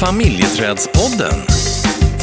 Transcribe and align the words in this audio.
Familjeträdspodden. 0.00 1.40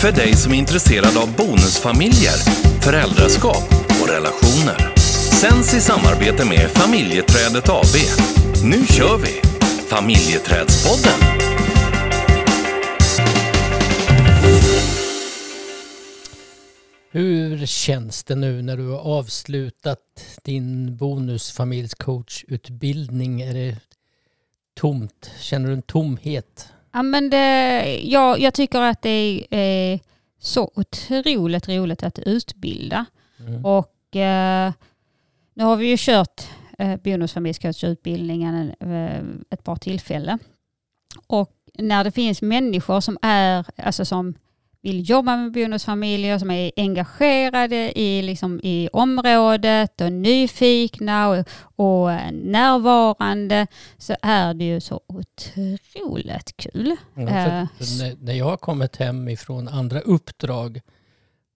För 0.01 0.11
dig 0.11 0.33
som 0.33 0.53
är 0.53 0.57
intresserad 0.57 1.17
av 1.17 1.35
bonusfamiljer, 1.35 2.37
föräldraskap 2.81 3.63
och 4.01 4.09
relationer. 4.09 4.93
Sänds 5.41 5.73
i 5.73 5.81
samarbete 5.81 6.45
med 6.45 6.69
Familjeträdet 6.69 7.69
AB. 7.69 7.95
Nu 8.63 8.85
kör 8.85 9.17
vi! 9.17 9.41
Familjeträdspodden. 9.87 11.19
Hur 17.11 17.65
känns 17.65 18.23
det 18.23 18.35
nu 18.35 18.61
när 18.61 18.77
du 18.77 18.87
har 18.87 18.99
avslutat 18.99 19.99
din 20.43 20.97
bonusfamiljscoachutbildning? 20.97 23.41
Är 23.41 23.53
det 23.53 23.77
tomt? 24.75 25.31
Känner 25.39 25.67
du 25.67 25.73
en 25.73 25.81
tomhet? 25.81 26.67
Ja, 26.95 27.03
men 27.03 27.29
det, 27.29 27.99
jag, 28.03 28.39
jag 28.39 28.53
tycker 28.53 28.81
att 28.81 29.01
det 29.01 29.47
är 29.49 29.99
så 30.39 30.71
otroligt 30.75 31.69
roligt 31.69 32.03
att 32.03 32.19
utbilda. 32.19 33.05
Mm. 33.39 33.65
Och 33.65 34.15
eh, 34.15 34.73
nu 35.53 35.63
har 35.63 35.75
vi 35.75 35.87
ju 35.87 35.95
kört 35.99 36.41
eh, 36.77 36.95
bonusfamiljscoachutbildningen 36.95 38.73
eh, 38.79 39.19
ett 39.49 39.63
par 39.63 39.75
tillfällen. 39.75 40.39
Och 41.27 41.51
när 41.73 42.03
det 42.03 42.11
finns 42.11 42.41
människor 42.41 42.99
som 42.99 43.17
är, 43.21 43.65
alltså 43.77 44.05
som 44.05 44.33
vill 44.85 45.09
jobba 45.09 45.37
med 45.37 45.51
bonusfamiljer, 45.51 46.39
som 46.39 46.51
är 46.51 46.71
engagerade 46.75 47.99
i, 47.99 48.21
liksom, 48.21 48.59
i 48.63 48.89
området 48.93 50.01
och 50.01 50.11
nyfikna 50.11 51.29
och, 51.29 51.45
och 51.75 52.09
närvarande 52.33 53.67
så 53.97 54.15
är 54.21 54.53
det 54.53 54.65
ju 54.65 54.81
så 54.81 55.01
otroligt 55.07 56.57
kul. 56.57 56.95
Ja, 57.13 57.21
Eh, 57.21 57.67
när, 57.99 58.25
när 58.25 58.33
jag 58.33 58.45
har 58.45 58.57
kommit 58.57 58.95
hem 58.95 59.29
ifrån 59.29 59.67
andra 59.67 59.99
uppdrag 59.99 60.81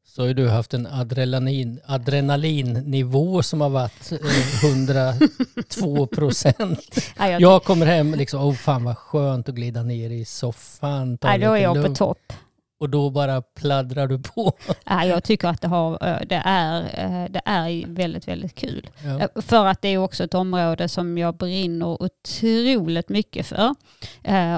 så 0.07 0.27
har 0.27 0.33
du 0.33 0.49
haft 0.49 0.73
en 0.73 0.87
adrenalin, 0.87 1.79
adrenalinnivå 1.85 3.43
som 3.43 3.61
har 3.61 3.69
varit 3.69 4.11
eh, 4.11 4.69
102 4.69 6.07
procent. 6.07 7.13
ja, 7.17 7.39
jag, 7.39 7.63
kommer 7.63 7.85
hem 7.85 8.13
liksom, 8.13 8.41
åh 8.41 8.53
fan 8.53 8.83
vad 8.83 8.97
skönt 8.97 9.49
att 9.49 9.55
glida 9.55 9.83
ner 9.83 10.09
i 10.09 10.25
soffan, 10.25 11.17
ta 11.17 11.31
ja, 11.31 11.37
då 11.37 11.53
är 11.53 11.57
jag 11.57 11.75
på 11.75 11.81
lugnt. 11.81 11.97
topp. 11.97 12.33
Och 12.79 12.89
då 12.89 13.09
bara 13.09 13.41
pladdrar 13.41 14.07
du 14.07 14.19
på. 14.19 14.51
Ja, 14.85 15.05
jag 15.05 15.23
tycker 15.23 15.47
att 15.47 15.61
det, 15.61 15.67
har, 15.67 15.91
eh, 16.07 16.17
det, 16.29 16.41
är, 16.45 16.81
eh, 16.83 17.31
det 17.31 17.41
är 17.45 17.87
väldigt, 17.87 18.27
väldigt 18.27 18.55
kul. 18.55 18.89
Ja. 19.03 19.19
Eh, 19.19 19.41
För 19.41 19.65
att 19.65 19.81
det 19.81 19.87
är 19.89 19.97
också 19.97 20.23
ett 20.23 20.33
område 20.33 20.89
som 20.89 21.17
jag 21.17 21.35
brinner 21.37 22.01
otroligt 22.03 23.09
mycket 23.09 23.45
för. 23.45 23.75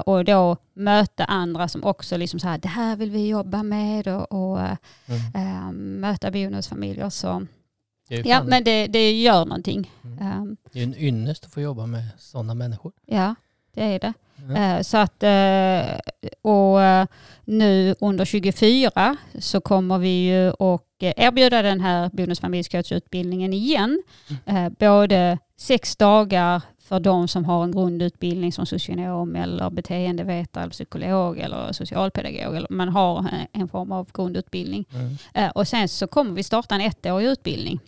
Och 0.06 0.26
då 0.26 0.58
möta 0.74 1.26
andra 1.26 1.68
som 1.68 1.84
också 1.84 2.18
liksom 2.18 2.40
så 2.40 2.48
här, 2.48 2.58
det 2.58 2.68
här 2.68 2.96
vill 2.96 3.12
vi 3.12 3.28
jobba 3.28 3.64
med 3.64 4.08
och, 4.08 4.32
och 4.32 4.60
Mm. 5.36 6.00
möta 6.00 6.32
bonusfamiljer. 6.32 7.10
Så 7.10 7.46
ja, 8.08 8.44
men 8.44 8.64
det, 8.64 8.88
det 8.88 9.12
gör 9.22 9.46
någonting. 9.46 9.92
Mm. 10.04 10.18
Eh, 10.20 10.56
det 10.74 10.80
är 10.80 10.84
en 10.84 10.96
ynnest 10.98 11.46
att 11.46 11.52
få 11.54 11.62
jobba 11.62 11.86
med 11.86 12.04
sådana 12.18 12.54
människor. 12.54 12.92
Ja, 13.06 13.36
det 13.74 13.84
är 13.84 14.00
det. 14.00 14.14
Eh, 14.56 14.82
Så 14.82 14.98
att, 14.98 15.24
eh, 15.24 16.00
och 16.42 16.82
eh, 16.82 17.06
nu 17.46 17.96
under 18.00 18.26
24 18.26 19.16
så 19.40 19.62
kommer 19.62 19.98
vi 19.98 20.28
ju 20.30 20.50
att 20.50 20.82
erbjuda 21.00 21.62
den 21.62 21.80
här 21.82 22.10
bonusfamiljscoachutbildningen 22.14 23.54
igen. 23.54 24.04
Mm. 24.46 24.76
Både 24.80 25.38
sex 25.58 25.96
dagar 25.96 26.62
för 26.80 27.00
de 27.00 27.28
som 27.28 27.46
har 27.46 27.64
en 27.64 27.72
grundutbildning 27.72 28.52
som 28.52 28.66
socionom 28.66 29.36
eller 29.36 29.70
beteendevetare, 29.70 30.70
psykolog 30.70 31.40
eller 31.40 31.72
socialpedagog. 31.74 32.56
Eller 32.58 32.68
man 32.70 32.90
har 32.90 33.26
en- 33.54 33.68
form 33.68 33.92
av 33.92 34.10
grundutbildning. 34.14 34.86
Mm. 35.34 35.52
Och 35.56 35.68
sen 35.68 35.88
så 35.90 36.08
kommer 36.08 36.32
vi 36.32 36.44
starta 36.44 36.76
en 36.76 36.82
ettårig 36.82 37.26
utbildning. 37.28 37.80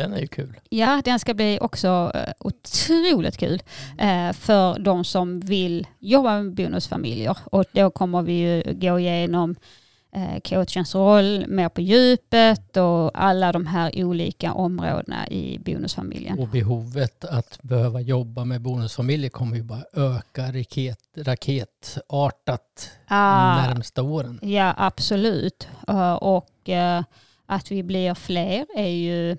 Den 0.00 0.12
är 0.12 0.20
ju 0.20 0.26
kul. 0.26 0.60
Ja, 0.68 1.02
den 1.04 1.18
ska 1.18 1.34
bli 1.34 1.58
också 1.60 2.12
eh, 2.14 2.32
otroligt 2.38 3.36
kul 3.36 3.62
eh, 3.98 4.32
för 4.32 4.78
de 4.78 5.04
som 5.04 5.40
vill 5.40 5.86
jobba 5.98 6.42
med 6.42 6.54
bonusfamiljer. 6.54 7.36
Och 7.44 7.64
då 7.72 7.90
kommer 7.90 8.22
vi 8.22 8.32
ju 8.32 8.62
gå 8.74 8.98
igenom 8.98 9.56
eh, 10.12 10.40
coachens 10.44 10.94
roll 10.94 11.44
mer 11.48 11.68
på 11.68 11.80
djupet 11.80 12.76
och 12.76 13.10
alla 13.22 13.52
de 13.52 13.66
här 13.66 14.04
olika 14.04 14.52
områdena 14.52 15.28
i 15.28 15.58
bonusfamiljen. 15.58 16.38
Och 16.38 16.48
behovet 16.48 17.24
att 17.24 17.58
behöva 17.62 18.00
jobba 18.00 18.44
med 18.44 18.60
bonusfamiljer 18.60 19.30
kommer 19.30 19.56
ju 19.56 19.62
bara 19.62 19.84
öka 19.92 20.52
raket, 20.52 20.98
raketartat 21.16 22.90
Ah, 23.08 23.56
närmsta 23.62 24.02
åren. 24.02 24.38
ja, 24.42 24.74
absolut. 24.76 25.68
Och 26.20 26.70
att 27.46 27.70
vi 27.70 27.82
blir 27.82 28.14
fler 28.14 28.66
är 28.76 28.88
ju 28.88 29.36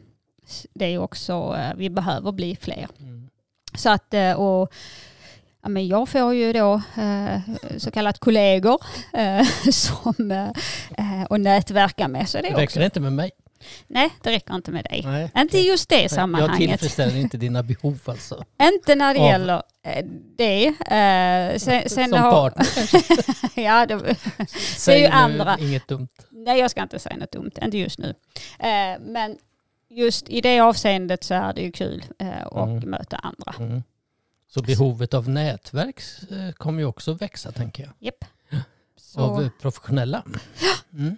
det 0.73 0.85
är 0.85 0.97
också, 0.97 1.55
eh, 1.57 1.75
vi 1.77 1.89
behöver 1.89 2.31
bli 2.31 2.55
fler. 2.61 2.87
Mm. 2.99 3.29
Så 3.75 3.89
att, 3.89 4.13
eh, 4.13 4.31
och, 4.33 4.73
ja, 5.63 5.69
men 5.69 5.87
jag 5.87 6.09
får 6.09 6.33
ju 6.33 6.53
då 6.53 6.81
eh, 7.01 7.39
så 7.77 7.91
kallat 7.91 8.19
kollegor 8.19 8.81
eh, 9.13 9.43
som, 9.71 10.31
eh, 10.31 11.23
och 11.29 11.39
nätverka 11.41 12.07
med. 12.07 12.29
Så 12.29 12.37
det 12.37 12.41
Det 12.41 12.47
är 12.47 12.51
räcker 12.51 12.63
också, 12.63 12.79
det 12.79 12.85
inte 12.85 12.99
med 12.99 13.13
mig? 13.13 13.31
nej, 13.87 14.09
det 14.21 14.31
räcker 14.31 14.55
inte 14.55 14.71
med 14.71 14.83
dig. 14.85 15.01
Nej. 15.05 15.31
Inte 15.37 15.57
i 15.57 15.67
just 15.67 15.89
det 15.89 16.01
Jag 16.01 16.11
sammanhanget. 16.11 16.57
tillfredsställer 16.69 17.15
inte 17.17 17.37
dina 17.37 17.63
behov 17.63 17.99
alltså. 18.05 18.43
Inte 18.73 18.95
när 18.95 19.13
det 19.13 19.19
Av- 19.19 19.25
gäller 19.27 19.63
det. 20.37 20.67
Eh, 20.67 21.57
sen, 21.59 21.89
sen 21.89 22.09
Som 22.09 22.19
har, 22.19 22.31
partner. 22.49 22.67
ja, 23.63 23.85
det, 23.85 24.15
Säg 24.77 25.01
ju 25.01 25.07
nu 25.07 25.13
andra. 25.13 25.57
inget 25.59 25.87
dumt. 25.87 26.07
nej, 26.29 26.59
jag 26.59 26.71
ska 26.71 26.81
inte 26.81 26.99
säga 26.99 27.17
något 27.17 27.31
dumt, 27.31 27.51
inte 27.61 27.77
just 27.77 27.99
nu. 27.99 28.13
Eh, 28.59 28.99
men 29.01 29.37
just 29.91 30.29
i 30.29 30.41
det 30.41 30.59
avseendet 30.59 31.23
så 31.23 31.33
är 31.33 31.53
det 31.53 31.61
ju 31.61 31.71
kul 31.71 32.03
eh, 32.19 32.45
att 32.47 32.67
Mm. 32.67 32.89
möta 32.89 33.17
andra. 33.17 33.53
Mm. 33.65 33.83
Så 34.47 34.61
behovet 34.61 35.13
av 35.13 35.29
nätverk 35.29 36.01
eh, 36.31 36.51
kommer 36.53 36.79
ju 36.79 36.85
också 36.85 37.13
växa 37.13 37.51
tänker 37.51 37.83
jag. 37.99 38.13
Av 39.15 39.35
Så. 39.37 39.41
eh, 39.41 39.49
professionella. 39.61 40.23
Mm. 40.93 41.17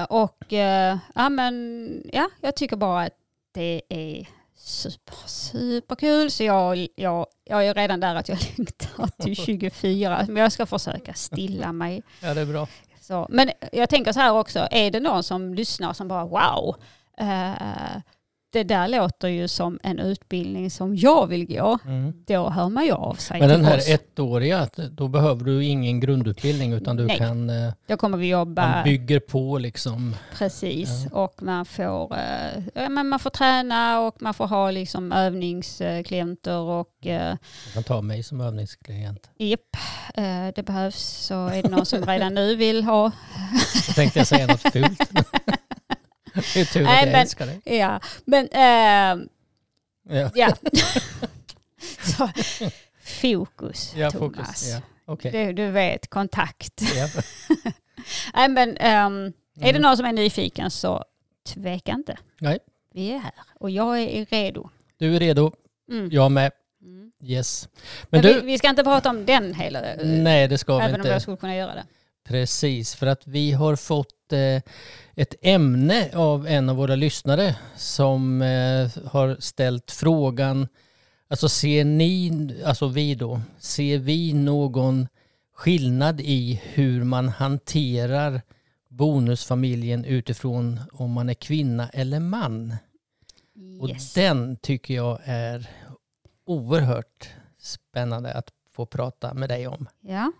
Eh, 0.00 0.04
och 0.04 0.52
eh, 0.52 0.98
ja, 1.14 1.28
men, 1.28 1.90
ja, 2.12 2.28
jag 2.40 2.56
tycker 2.56 2.76
bara 2.76 3.02
att 3.02 3.12
det 3.52 3.82
är 3.88 4.28
super, 4.56 5.14
super 5.26 5.94
kul. 5.96 6.30
Så 6.30 6.44
jag, 6.44 6.88
jag, 6.96 7.26
jag 7.44 7.66
är 7.66 7.74
redan 7.74 8.00
där 8.00 8.14
att 8.14 8.28
jag 8.28 8.38
längtar 8.58 9.06
till 9.22 9.36
24. 9.44 10.24
Men 10.28 10.36
jag 10.42 10.52
ska 10.52 10.66
försöka 10.66 11.14
stilla 11.14 11.72
mig. 11.72 12.02
Ja 12.22 12.34
det 12.34 12.40
är 12.40 12.46
bra. 12.46 12.68
Så, 13.00 13.26
men 13.30 13.50
jag 13.72 13.88
tänker 13.88 14.12
så 14.12 14.20
här 14.20 14.32
också, 14.32 14.68
är 14.70 14.90
det 14.90 15.00
någon 15.00 15.22
som 15.22 15.54
lyssnar 15.54 15.92
som 15.92 16.08
bara 16.08 16.24
wow, 16.24 16.76
eh, 17.20 18.00
det 18.52 18.62
där 18.64 18.88
låter 18.88 19.28
ju 19.28 19.48
som 19.48 19.78
en 19.82 19.98
utbildning 19.98 20.70
som 20.70 20.96
jag 20.96 21.26
vill 21.26 21.46
gå. 21.46 21.78
Mm. 21.84 22.12
Då 22.26 22.50
hör 22.50 22.68
man 22.68 22.84
ju 22.84 22.92
av 22.92 23.14
sig 23.14 23.40
Men 23.40 23.48
den 23.48 23.64
här 23.64 23.76
oss. 23.78 23.88
ettåriga, 23.88 24.68
då 24.90 25.08
behöver 25.08 25.44
du 25.44 25.64
ingen 25.64 26.00
grundutbildning 26.00 26.72
utan 26.72 26.96
du 26.96 27.06
Nej. 27.06 27.16
kan, 27.18 27.50
eh, 27.50 27.72
Då 27.86 27.96
kommer 27.96 28.18
vi 28.18 28.28
jobba... 28.28 28.68
man 28.68 28.84
bygger 28.84 29.20
på 29.20 29.58
liksom. 29.58 30.16
Precis, 30.38 31.06
och 31.12 31.42
man 31.42 31.64
får, 31.64 32.16
eh, 32.16 32.62
ja, 32.74 32.88
men 32.88 33.08
man 33.08 33.18
får 33.18 33.30
träna 33.30 34.00
och 34.00 34.22
man 34.22 34.34
får 34.34 34.46
ha 34.46 34.70
liksom 34.70 35.12
övningsklienter 35.12 36.56
och 36.58 36.88
Du 37.02 37.72
kan 37.74 37.82
ta 37.82 38.00
mig 38.02 38.22
som 38.22 38.40
övningsklient. 38.40 39.30
japp, 39.38 39.76
det 40.54 40.62
behövs. 40.66 40.98
Så 41.26 41.46
är 41.46 41.62
det 41.62 41.68
någon 41.68 41.86
som 41.86 42.06
redan 42.06 42.34
nu 42.34 42.56
vill 42.56 42.84
ha. 42.84 43.10
Så 43.86 43.92
tänkte 43.92 44.18
jag 44.18 44.26
säga 44.26 44.46
något 44.46 44.72
fult. 44.72 45.10
det 46.54 46.60
är 46.60 46.64
tur 46.64 46.80
att 46.80 46.86
Nej, 46.86 47.00
jag 47.04 47.12
men- 47.12 47.20
älskar 47.20 47.46
dig. 47.46 47.60
Ja, 47.64 48.00
men 48.24 48.48
eh, 48.48 49.26
Ja, 50.10 50.30
ja. 50.34 50.48
Så, 52.16 52.30
fokus 53.04 53.92
ja 53.96 54.10
Thomas. 54.10 54.36
fokus. 54.36 54.68
Ja. 54.72 54.80
Okej. 55.04 55.32
Du, 55.32 55.52
du 55.52 55.70
vet, 55.70 56.10
kontakt. 56.10 56.82
Ja. 56.96 57.08
Nej, 58.34 58.48
men 58.48 58.76
ehm, 58.76 59.24
är 59.26 59.32
det 59.62 59.68
Mm. 59.70 59.82
någon 59.82 59.96
som 59.96 60.06
är 60.06 60.12
nyfiken 60.12 60.70
så 60.70 61.04
tveka 61.54 61.92
inte. 61.92 62.16
Nej. 62.40 62.58
Vi 62.94 63.10
är 63.12 63.18
här 63.18 63.32
och 63.60 63.70
jag 63.70 63.98
är 64.00 64.24
redo. 64.26 64.68
Du 64.98 65.16
är 65.16 65.20
redo, 65.20 65.52
Mm. 65.90 66.08
jag 66.12 66.32
med. 66.32 66.52
Mm. 66.82 67.12
Yes. 67.22 67.68
Men 68.10 68.20
Men 68.22 68.22
vi, 68.22 68.40
du, 68.40 68.46
vi 68.46 68.58
ska 68.58 68.68
inte 68.68 68.84
prata 68.84 69.10
om 69.10 69.26
den 69.26 69.54
hela, 69.54 69.80
nej 70.04 70.48
det 70.48 70.58
ska 70.58 70.76
vi 70.78 70.82
även 70.84 70.94
om 70.94 71.00
inte. 71.00 71.08
jag 71.12 71.22
skulle 71.22 71.36
kunna 71.36 71.56
göra 71.56 71.74
det. 71.74 71.84
Precis, 72.28 72.94
för 72.94 73.06
att 73.06 73.26
vi 73.26 73.52
har 73.52 73.76
fått 73.76 74.32
eh, 74.32 74.62
ett 75.14 75.34
ämne 75.42 76.10
av 76.14 76.46
en 76.46 76.68
av 76.68 76.76
våra 76.76 76.94
lyssnare 76.96 77.56
som 77.76 78.42
eh, 78.42 78.90
har 79.06 79.36
ställt 79.40 79.90
frågan, 79.90 80.68
alltså 81.28 81.48
ser 81.48 81.84
ni, 81.84 82.32
alltså 82.64 82.88
vi 82.88 83.14
då, 83.14 83.40
ser 83.58 83.98
vi 83.98 84.32
någon 84.32 85.08
skillnad 85.54 86.20
i 86.20 86.60
hur 86.64 87.04
man 87.04 87.28
hanterar 87.28 88.42
bonusfamiljen 88.88 90.04
utifrån 90.04 90.80
om 90.92 91.10
man 91.12 91.28
är 91.28 91.34
kvinna 91.34 91.88
eller 91.88 92.20
man? 92.20 92.76
Och 93.80 93.88
Yes. 93.90 94.14
den 94.14 94.56
tycker 94.56 94.94
jag 94.94 95.18
är 95.24 95.70
oerhört 96.44 97.28
spännande 97.58 98.32
att 98.32 98.48
få 98.70 98.86
prata 98.86 99.34
med 99.34 99.48
dig 99.48 99.66
om. 99.66 99.88
Ja. 100.00 100.32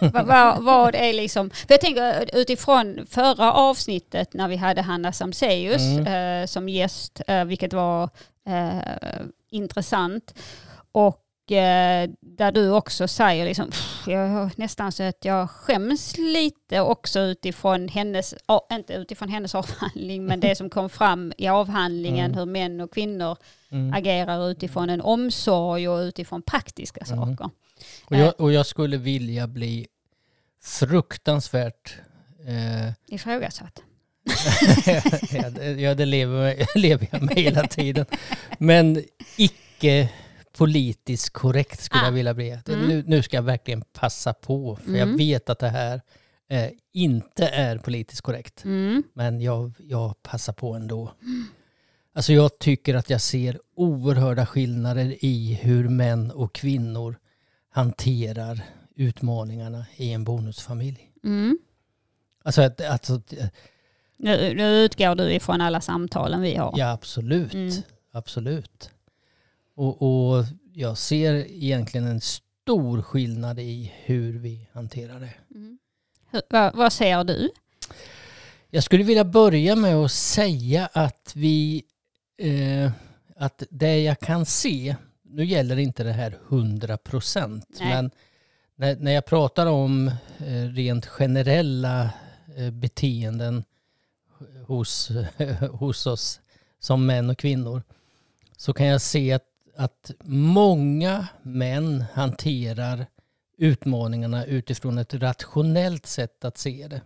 Vad, 0.00 0.26
vad, 0.26 0.62
vad 0.64 0.94
är 0.94 1.12
liksom... 1.12 1.50
För 1.50 1.66
jag 1.74 1.80
tänker 1.80 2.36
utifrån 2.36 3.06
förra 3.10 3.52
avsnittet 3.52 4.34
när 4.34 4.48
vi 4.48 4.56
hade 4.56 4.82
Hanna 4.82 5.12
Samseus 5.12 5.82
Mm. 5.82 6.42
eh, 6.42 6.46
som 6.46 6.68
gäst, 6.68 7.20
eh, 7.26 7.44
vilket 7.44 7.72
var 7.72 8.10
eh, 8.48 8.78
intressant. 9.50 10.34
Och 10.92 11.52
eh, 11.52 12.10
där 12.20 12.52
du 12.52 12.70
också 12.70 13.08
säger 13.08 13.44
liksom, 13.44 13.70
"Pff, 13.70 14.02
jag 14.06 14.50
nästan 14.58 14.92
så 14.92 15.02
att 15.02 15.24
jag 15.24 15.50
skäms 15.50 16.18
lite 16.18 16.80
också 16.80 17.20
utifrån 17.20 17.88
hennes, 17.88 18.34
inte 18.72 18.92
utifrån 18.94 19.28
hennes 19.28 19.54
avhandling, 19.54 20.24
men 20.26 20.40
det 20.40 20.54
som 20.56 20.70
kom 20.70 20.88
fram 20.90 21.32
i 21.38 21.48
avhandlingen, 21.48 22.24
Mm. 22.26 22.38
hur 22.38 22.46
män 22.46 22.80
och 22.80 22.92
kvinnor 22.94 23.36
Mm. 23.70 23.94
agerar 23.94 24.50
utifrån 24.50 24.90
en 24.90 25.00
omsorg 25.00 25.88
och 25.88 25.98
utifrån 25.98 26.42
praktiska 26.42 27.04
Mm. 27.10 27.18
saker. 27.36 27.50
Och, 28.04 28.16
jag, 28.16 28.40
och 28.40 28.52
jag 28.52 28.66
skulle 28.66 28.96
vilja 28.96 29.46
bli 29.46 29.86
fruktansvärt 30.62 31.94
eh, 32.46 32.92
Ifrågasatt. 33.14 33.82
ja, 35.78 35.94
det, 35.94 36.04
lever, 36.06 36.66
lever 36.78 37.08
jag 37.10 37.22
med 37.22 37.34
hela 37.36 37.66
tiden. 37.66 38.06
Men 38.58 39.02
icke 39.36 40.08
politiskt 40.58 41.30
korrekt 41.32 41.80
skulle 41.80 42.02
Ah. 42.02 42.04
jag 42.04 42.12
vilja 42.12 42.34
bli. 42.34 42.50
Mm. 42.50 42.88
Nu, 42.88 43.04
nu 43.06 43.22
ska 43.22 43.36
jag 43.36 43.42
verkligen 43.42 43.82
passa 43.92 44.32
på, 44.34 44.76
för 44.76 44.92
jag 44.92 45.00
Mm. 45.02 45.16
vet 45.16 45.50
att 45.50 45.58
det 45.58 45.68
här 45.68 46.00
eh, 46.50 46.68
inte 46.92 47.46
är 47.48 47.78
politiskt 47.78 48.22
korrekt. 48.22 48.64
Mm. 48.64 49.02
Men 49.14 49.40
jag, 49.40 49.72
jag 49.78 50.22
passar 50.22 50.52
på 50.52 50.74
ändå. 50.74 51.12
Alltså 52.14 52.32
jag 52.32 52.58
tycker 52.58 52.94
att 52.94 53.10
jag 53.10 53.20
ser 53.20 53.58
oerhörda 53.76 54.46
skillnader 54.46 55.16
i 55.24 55.58
hur 55.62 55.88
män 55.88 56.30
och 56.30 56.54
kvinnor 56.54 57.16
hanterar 57.74 58.60
utmaningarna 58.96 59.86
i 59.96 60.12
en 60.12 60.24
bonusfamilj. 60.24 61.10
Mm. 61.24 61.58
Alltså, 62.44 62.62
att, 62.62 62.80
alltså 62.80 63.20
Nu, 64.16 64.54
nu 64.54 64.84
utgår 64.84 65.14
du 65.14 65.32
ifrån 65.32 65.60
alla 65.60 65.80
samtalen 65.80 66.40
vi 66.40 66.56
har. 66.56 66.74
ja 66.76 66.90
absolut. 66.92 67.54
Mm. 67.54 67.72
Absolut. 68.12 68.90
Och, 69.74 70.02
och 70.02 70.44
jag 70.72 70.98
ser 70.98 71.34
egentligen 71.34 72.06
en 72.06 72.20
stor 72.20 73.02
skillnad 73.02 73.58
i 73.58 73.92
hur 74.04 74.38
vi 74.38 74.68
hanterar 74.72 75.20
det. 75.20 75.34
Mm. 75.54 75.78
Hur, 76.30 76.42
vad, 76.50 76.74
vad 76.74 76.92
ser 76.92 77.24
du? 77.24 77.50
Jag 78.70 78.84
skulle 78.84 79.04
vilja 79.04 79.24
börja 79.24 79.76
med 79.76 79.94
att 79.94 80.12
säga 80.12 80.88
att 80.92 81.32
vi, 81.34 81.82
eh, 82.38 82.90
att 83.36 83.62
det 83.70 84.02
jag 84.02 84.18
kan 84.20 84.46
se, 84.46 84.96
nu 85.34 85.44
gäller 85.44 85.78
inte 85.78 86.04
det 86.04 86.12
här 86.12 86.38
100 86.48 86.96
procent, 86.96 87.78
men 87.80 88.10
när, 88.76 88.96
när 88.96 89.12
jag 89.12 89.26
pratar 89.26 89.66
om 89.66 90.08
eh, 90.38 90.68
rent 90.72 91.06
generella 91.06 92.10
eh, 92.56 92.70
beteenden 92.70 93.64
hos, 94.66 95.10
hos 95.70 96.06
oss 96.06 96.40
som 96.78 97.06
män 97.06 97.30
och 97.30 97.38
kvinnor, 97.38 97.82
så 98.56 98.72
kan 98.72 98.86
jag 98.86 99.00
se 99.00 99.32
att, 99.32 99.48
att 99.76 100.10
många 100.24 101.28
män 101.42 102.04
hanterar 102.12 103.06
utmaningarna 103.56 104.44
utifrån 104.44 104.98
ett 104.98 105.14
rationellt 105.14 106.06
sätt 106.06 106.44
att 106.44 106.58
se 106.58 106.88
det. 106.88 107.00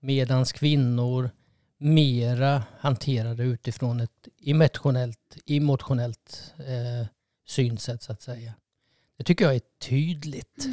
Medan 0.00 0.44
kvinnor 0.44 1.30
mera 1.78 2.62
hanterar 2.78 3.34
det 3.34 3.44
utifrån 3.44 4.00
ett 4.00 4.28
emotionellt, 4.44 5.36
emotionellt 5.46 6.54
eh, 6.58 7.06
synsätt 7.50 8.02
så 8.02 8.12
att 8.12 8.22
säga. 8.22 8.52
Det 9.16 9.24
tycker 9.24 9.44
jag 9.44 9.54
är 9.54 9.62
tydligt. 9.78 10.66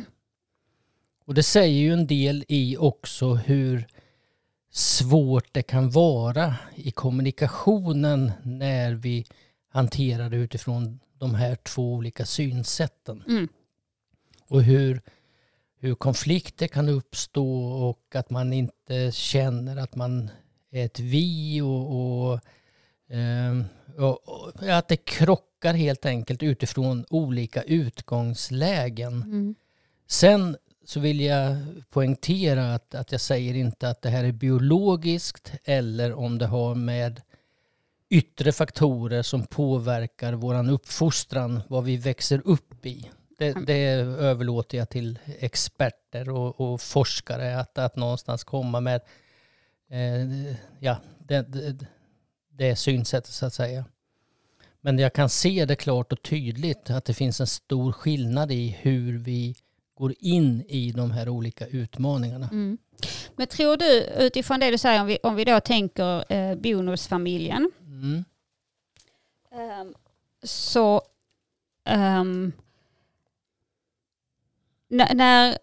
Och 1.25 1.33
det 1.33 1.43
säger 1.43 1.79
ju 1.79 1.93
en 1.93 2.07
del 2.07 2.45
i 2.47 2.77
också 2.77 3.33
hur 3.33 3.87
svårt 4.71 5.53
det 5.53 5.63
kan 5.63 5.89
vara 5.89 6.55
i 6.75 6.91
kommunikationen 6.91 8.31
när 8.43 8.93
vi 8.93 9.25
hanterar 9.69 10.29
det 10.29 10.37
utifrån 10.37 10.99
de 11.13 11.35
här 11.35 11.55
två 11.55 11.93
olika 11.93 12.25
synsätten. 12.25 13.23
Mm. 13.27 13.47
Och 14.47 14.63
hur, 14.63 15.01
hur 15.79 15.95
konflikter 15.95 16.67
kan 16.67 16.89
uppstå 16.89 17.65
och 17.89 18.15
att 18.15 18.29
man 18.29 18.53
inte 18.53 19.11
känner 19.11 19.77
att 19.77 19.95
man 19.95 20.29
är 20.71 20.85
ett 20.85 20.99
vi 20.99 21.61
och, 21.61 21.67
och, 21.69 22.31
och, 22.31 22.33
och 22.33 22.39
att 24.69 24.87
det 24.87 24.97
krockar 24.97 25.73
helt 25.73 26.05
enkelt 26.05 26.43
utifrån 26.43 27.05
olika 27.09 27.61
utgångslägen. 27.63 29.13
Mm. 29.13 29.55
Sen 30.07 30.57
så 30.85 30.99
vill 30.99 31.21
jag 31.21 31.57
poängtera 31.89 32.73
att, 32.73 32.95
att 32.95 33.11
jag 33.11 33.21
säger 33.21 33.53
inte 33.53 33.89
att 33.89 34.01
det 34.01 34.09
här 34.09 34.23
är 34.23 34.31
biologiskt 34.31 35.53
eller 35.63 36.13
om 36.13 36.37
det 36.37 36.45
har 36.45 36.75
med 36.75 37.21
yttre 38.09 38.51
faktorer 38.51 39.21
som 39.21 39.45
påverkar 39.45 40.33
våran 40.33 40.69
uppfostran, 40.69 41.61
vad 41.67 41.83
vi 41.83 41.97
växer 41.97 42.41
upp 42.45 42.85
i. 42.85 43.09
Det, 43.37 43.51
Mm. 43.51 43.65
det 43.65 43.83
överlåter 44.19 44.77
jag 44.77 44.89
till 44.89 45.19
experter 45.39 46.29
och, 46.29 46.61
och 46.61 46.81
forskare 46.81 47.59
att, 47.59 47.77
att 47.77 47.95
någonstans 47.95 48.43
komma 48.43 48.79
med 48.79 49.01
eh, 49.89 50.55
ja, 50.79 50.97
det, 51.19 51.41
det, 51.41 51.85
det 52.57 52.75
synsättet 52.75 53.33
så 53.33 53.45
att 53.45 53.53
säga. 53.53 53.85
Men 54.81 54.99
jag 54.99 55.13
kan 55.13 55.29
se 55.29 55.65
det 55.65 55.75
klart 55.75 56.11
och 56.11 56.21
tydligt 56.21 56.89
att 56.89 57.05
det 57.05 57.13
finns 57.13 57.39
en 57.41 57.47
stor 57.47 57.91
skillnad 57.91 58.51
i 58.51 58.77
hur 58.81 59.17
vi 59.17 59.55
går 59.95 60.13
in 60.19 60.63
i 60.67 60.91
de 60.91 61.11
här 61.11 61.29
olika 61.29 61.67
utmaningarna. 61.67 62.49
Mm. 62.51 62.77
Men 63.35 63.47
tror 63.47 63.77
du, 63.77 64.03
utifrån 64.03 64.59
det 64.59 64.71
du 64.71 64.77
säger, 64.77 65.01
om 65.01 65.07
vi, 65.07 65.17
om 65.23 65.35
vi 65.35 65.45
då 65.45 65.59
tänker 65.59 66.33
eh, 66.33 66.55
bonusfamiljen, 66.55 67.71
Mm. 67.81 68.25
ehm, 69.51 69.93
så 70.43 71.01
när, 74.87 75.13
när, 75.13 75.57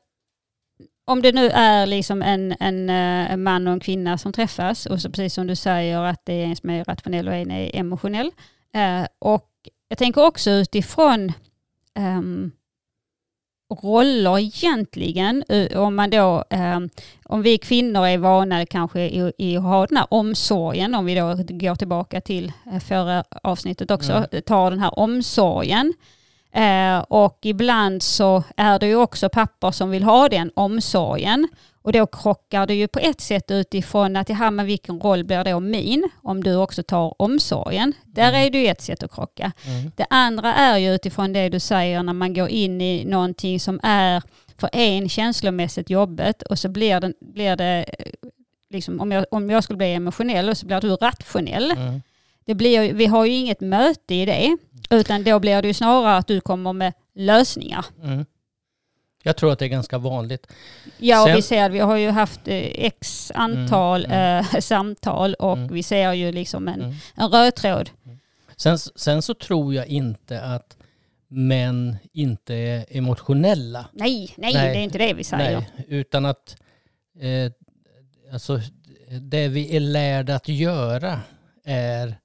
om 1.07 1.23
det 1.23 1.33
nu 1.33 1.49
är 1.49 1.87
liksom 1.87 2.23
en, 2.23 2.55
en, 2.61 2.91
eh, 2.91 3.33
en 3.33 3.43
man 3.43 3.67
och 3.67 3.73
en 3.73 3.81
kvinna 3.81 4.19
som 4.19 4.33
träffas 4.33 4.87
och 4.87 5.01
så 5.01 5.11
precis 5.11 5.35
som 5.35 5.47
du 5.47 5.57
säger 5.57 5.99
att 5.99 6.21
det 6.25 6.33
är 6.33 6.47
en 6.47 6.57
som 6.57 6.71
är 6.71 6.85
rationell 6.85 7.29
och 7.29 7.35
en 7.35 7.51
är 7.51 7.77
emotionell. 7.77 8.31
Eh, 8.75 9.07
och 9.19 9.51
jag 9.89 9.99
tänker 9.99 10.27
också 10.27 10.51
utifrån 10.51 11.33
ehm, 11.95 12.53
roller 13.83 14.39
egentligen, 14.39 15.45
om 15.75 15.95
man 15.95 16.11
då, 16.11 16.45
ehm, 16.51 16.91
om 17.25 17.43
vi 17.43 17.59
kvinnor 17.59 18.07
är 18.07 18.19
vana 18.19 18.67
kanske 18.67 19.01
i, 19.01 19.33
i 19.39 19.57
att 19.57 19.63
ha 19.63 19.87
den 19.87 19.97
här 19.97 20.07
omsorgen, 20.11 20.95
om 20.95 21.05
vi 21.05 21.15
då 21.15 21.35
går 21.49 21.75
tillbaka 21.75 22.21
till 22.21 22.53
eh, 22.73 22.81
förra 22.81 23.25
avsnittet 23.43 23.91
också, 23.91 24.13
Mm. 24.13 24.43
tar 24.47 24.71
den 24.71 24.81
här 24.81 24.99
omsorgen. 24.99 25.93
Eh, 26.55 26.99
och 26.99 27.39
ibland 27.43 28.03
så 28.03 28.43
är 28.57 28.79
det 28.79 28.87
ju 28.87 28.97
också 28.97 29.29
pappor 29.29 29.71
som 29.71 29.91
vill 29.91 30.03
ha 30.03 30.29
den 30.29 30.51
omsorgen. 30.57 31.49
Och 31.83 31.93
då 31.93 32.07
krockar 32.07 32.67
det 32.67 32.75
ju 32.75 32.89
på 32.89 32.99
ett 32.99 33.21
sätt 33.21 33.51
utifrån 33.51 34.17
att, 34.17 34.29
ja 34.29 34.51
men 34.51 34.67
vilken 34.67 35.01
roll 35.01 35.25
blir 35.25 35.45
då 35.45 35.61
min 35.61 36.09
om 36.23 36.45
du 36.45 36.57
också 36.57 36.83
tar 36.83 37.23
omsorgen? 37.23 37.93
Där 38.05 38.29
Mm. 38.29 38.47
är 38.47 38.51
det 38.51 38.59
ju 38.59 38.67
ett 38.67 38.81
sätt 38.83 39.03
att 39.03 39.13
krocka. 39.13 39.53
Mm. 39.67 39.93
Det 39.97 40.07
andra 40.11 40.55
är 40.55 40.79
ju 40.79 40.95
utifrån 40.95 41.33
det 41.33 41.49
du 41.49 41.61
säger 41.61 42.03
när 42.03 42.13
man 42.13 42.35
går 42.35 42.49
in 42.49 42.81
i 42.81 43.05
någonting 43.05 43.61
som 43.61 43.81
är 43.83 44.23
för 44.59 44.71
en 44.73 45.09
känslomässigt 45.09 45.91
jobbet 45.91 46.43
och 46.43 46.59
så 46.59 46.69
blir 46.69 47.01
det, 47.01 47.13
blir 47.21 47.57
det 47.57 47.85
eh, 47.99 48.07
liksom, 48.71 49.01
om, 49.01 49.13
jag, 49.13 49.25
om 49.31 49.51
jag 49.51 49.65
skulle 49.65 49.77
bli 49.77 49.93
emotionell 49.95 50.49
och 50.49 50.57
så 50.59 50.67
blir 50.67 50.81
du 50.81 50.97
rationell. 50.97 51.71
Mm. 51.71 52.03
Det 52.47 52.55
blir, 52.55 52.93
vi 52.93 53.07
har 53.07 53.25
ju 53.25 53.33
inget 53.33 53.61
möte 53.61 54.15
i 54.15 54.25
det 54.27 54.57
utan 54.91 55.25
då 55.25 55.39
blir 55.39 55.63
det 55.63 55.69
ju 55.69 55.75
snarare 55.75 56.17
att 56.17 56.27
du 56.27 56.41
kommer 56.41 56.73
med 56.73 56.93
lösningar. 57.15 57.85
Mm. 58.03 58.25
Jag 59.23 59.37
tror 59.37 59.53
att 59.53 59.59
det 59.59 59.65
är 59.65 59.69
ganska 59.69 59.99
vanligt. 59.99 60.47
Ja, 60.99 61.21
och 61.23 61.27
Sen- 61.29 61.37
vi 61.37 61.43
ser, 61.43 61.71
vi 61.71 61.79
har 61.79 61.97
ju 61.97 62.11
haft 62.11 62.49
eh, 62.49 62.85
x 62.85 63.33
antal 63.35 64.05
Mm, 64.05 64.45
Eh, 64.55 64.61
samtal 64.61 65.35
och 65.35 65.57
Mm. 65.57 65.73
vi 65.75 65.83
ser 65.83 66.13
ju 66.13 66.33
liksom 66.33 66.69
en, 66.69 66.83
Mm. 66.83 66.95
en 67.15 67.29
röd 67.29 67.55
tråd. 67.55 67.91
Sen, 68.57 68.79
sen 68.79 69.23
så 69.23 69.35
tror 69.35 69.75
jag 69.75 69.87
inte 69.87 70.41
att 70.43 70.77
män 71.29 71.97
inte 72.13 72.55
är 72.55 72.85
emotionella. 72.91 73.87
Nej, 73.93 74.35
nej, 74.37 74.55
Nej, 74.55 74.69
det 74.75 74.79
är 74.81 74.83
inte 74.83 74.99
det 74.99 75.15
vi 75.15 75.25
säger. 75.25 75.59
Nej, 75.77 75.85
utan 75.89 76.25
att 76.25 76.57
eh, 77.21 77.53
alltså, 78.33 78.61
det 79.21 79.49
vi 79.49 79.77
är 79.77 79.81
lärda 79.81 80.35
att 80.35 80.49
göra 80.49 81.21
är 81.65 82.17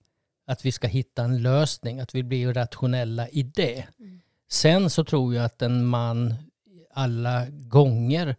att 0.50 0.66
vi 0.66 0.72
ska 0.72 0.88
hitta 0.88 1.24
en 1.24 1.42
lösning, 1.42 2.00
att 2.00 2.16
vi 2.16 2.24
blir 2.24 2.54
rationella 2.54 3.30
i 3.30 3.44
det. 3.44 3.86
Mm. 4.00 4.22
Sen 4.50 4.90
så 4.90 5.04
tror 5.04 5.36
jag 5.36 5.46
att 5.46 5.62
en 5.62 5.86
man 5.86 6.34
alla 6.94 7.46
gånger 7.50 8.36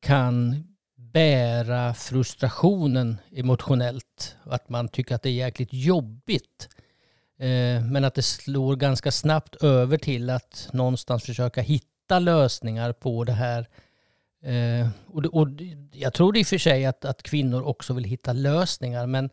kan 0.00 0.64
bära 0.96 1.94
frustrationen 1.94 3.18
emotionellt. 3.30 4.36
Att 4.44 4.68
man 4.68 4.88
tycker 4.88 5.14
att 5.14 5.22
det 5.22 5.28
är 5.28 5.32
jäkligt 5.32 5.72
jobbigt. 5.72 6.68
Eh, 7.38 7.84
men 7.84 8.04
att 8.04 8.14
det 8.14 8.22
slår 8.22 8.76
ganska 8.76 9.10
snabbt 9.10 9.54
över 9.54 9.98
till 9.98 10.30
att 10.30 10.68
någonstans 10.72 11.24
försöka 11.24 11.60
hitta 11.60 12.18
lösningar 12.18 12.92
på 12.92 13.24
det 13.24 13.32
här. 13.32 13.68
Eh, 14.42 14.88
och, 15.06 15.24
och 15.24 15.48
jag 15.92 16.14
tror 16.14 16.36
i 16.36 16.42
och 16.42 16.46
för 16.46 16.58
sig 16.58 16.86
att, 16.86 17.04
att 17.04 17.22
kvinnor 17.22 17.62
också 17.62 17.94
vill 17.94 18.04
hitta 18.04 18.32
lösningar 18.32 19.06
men 19.06 19.30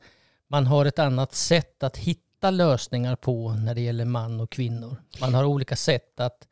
man 0.50 0.68
har 0.68 0.86
ett 0.86 1.00
annat 1.00 1.36
sätt 1.36 1.84
att 1.84 1.98
hitta 1.98 2.52
lösningar 2.52 3.16
på 3.16 3.50
när 3.54 3.76
det 3.76 3.82
gäller 3.82 4.06
man 4.06 4.40
och 4.40 4.50
kvinnor. 4.50 4.96
Man 5.22 5.34
har 5.34 5.44
olika 5.44 5.76
sätt 5.76 6.20
att, 6.20 6.48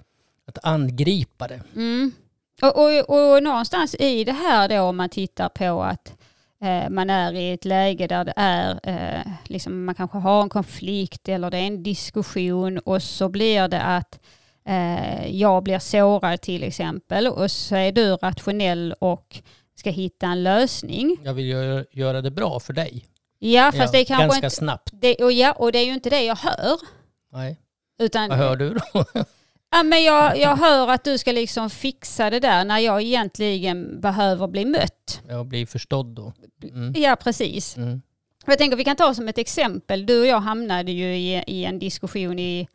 att 0.48 0.66
angripa 0.66 1.48
det. 1.48 1.62
Mm. 1.76 2.12
Och, 2.62 2.78
och, 2.78 3.10
och 3.10 3.44
någonstans 3.44 3.96
i 4.00 4.24
det 4.24 4.32
här 4.32 4.70
då 4.70 4.82
om 4.82 4.98
man 4.98 5.10
tittar 5.10 5.50
på 5.50 5.84
att 5.84 6.14
eh, 6.62 6.90
man 6.90 7.10
är 7.10 7.34
i 7.34 7.52
ett 7.52 7.66
läge 7.66 8.08
där 8.08 8.26
det 8.26 8.34
är, 8.36 8.80
eh, 8.84 9.32
liksom 9.44 9.86
man 9.86 9.96
kanske 9.96 10.18
har 10.18 10.42
en 10.42 10.50
konflikt 10.50 11.30
eller 11.30 11.52
det 11.52 11.58
är 11.58 11.68
en 11.68 11.84
diskussion 11.84 12.78
och 12.78 13.04
så 13.04 13.30
blir 13.30 13.68
det 13.68 13.82
att 13.82 14.20
eh, 14.66 15.36
jag 15.38 15.64
blir 15.64 15.80
sårad 15.80 16.42
till 16.42 16.64
exempel 16.64 17.28
och 17.28 17.52
så 17.52 17.76
är 17.76 17.92
du 17.92 18.16
rationell 18.16 18.94
och 19.00 19.42
ska 19.76 19.90
hitta 19.90 20.28
en 20.28 20.44
lösning. 20.44 21.18
Jag 21.24 21.34
vill 21.34 21.48
göra, 21.48 21.86
göra 21.92 22.22
det 22.22 22.32
bra 22.32 22.60
för 22.60 22.74
dig. 22.74 23.06
Ja, 23.40 23.72
fast 23.72 23.80
ja, 23.80 23.92
det 23.92 23.98
är 23.98 24.06
kanske 24.06 24.24
ganska 24.24 24.38
inte... 24.38 24.50
snabbt. 24.50 24.90
Det, 24.94 25.16
och, 25.16 25.32
ja, 25.32 25.52
och 25.52 25.72
det 25.72 25.80
är 25.80 25.86
ju 25.86 25.94
inte 25.94 26.10
det 26.10 26.24
jag 26.24 26.36
hör. 26.36 26.80
Nej. 27.34 27.60
Utan, 28.00 28.30
Vad 28.30 28.38
hör 28.38 28.56
du 28.56 28.74
då? 28.74 29.06
Ja, 29.70 29.84
men 29.84 30.04
jag, 30.04 30.40
jag 30.40 30.56
hör 30.56 30.88
att 30.88 31.04
du 31.04 31.18
ska 31.18 31.32
liksom 31.32 31.70
fixa 31.70 32.30
det 32.30 32.40
där 32.40 32.66
när 32.66 32.80
jag 32.80 33.02
egentligen 33.02 34.02
behöver 34.02 34.48
bli 34.48 34.66
mött. 34.66 35.22
Jag 35.28 35.46
blir 35.46 35.66
förstådd 35.66 36.06
då. 36.06 36.34
Mm. 36.64 36.94
Ja, 36.98 37.16
precis. 37.16 37.78
Mm. 37.78 38.02
Jag 38.46 38.58
tänker 38.58 38.78
vi 38.78 38.84
kan 38.84 38.96
ta 38.96 39.14
som 39.14 39.28
ett 39.28 39.38
exempel. 39.38 40.06
Du 40.06 40.20
och 40.20 40.26
jag 40.26 40.40
hamnade 40.40 40.92
ju 40.92 41.16
i, 41.16 41.44
i 41.48 41.66
en 41.66 41.80
diskussion 41.80 42.40
i, 42.40 42.68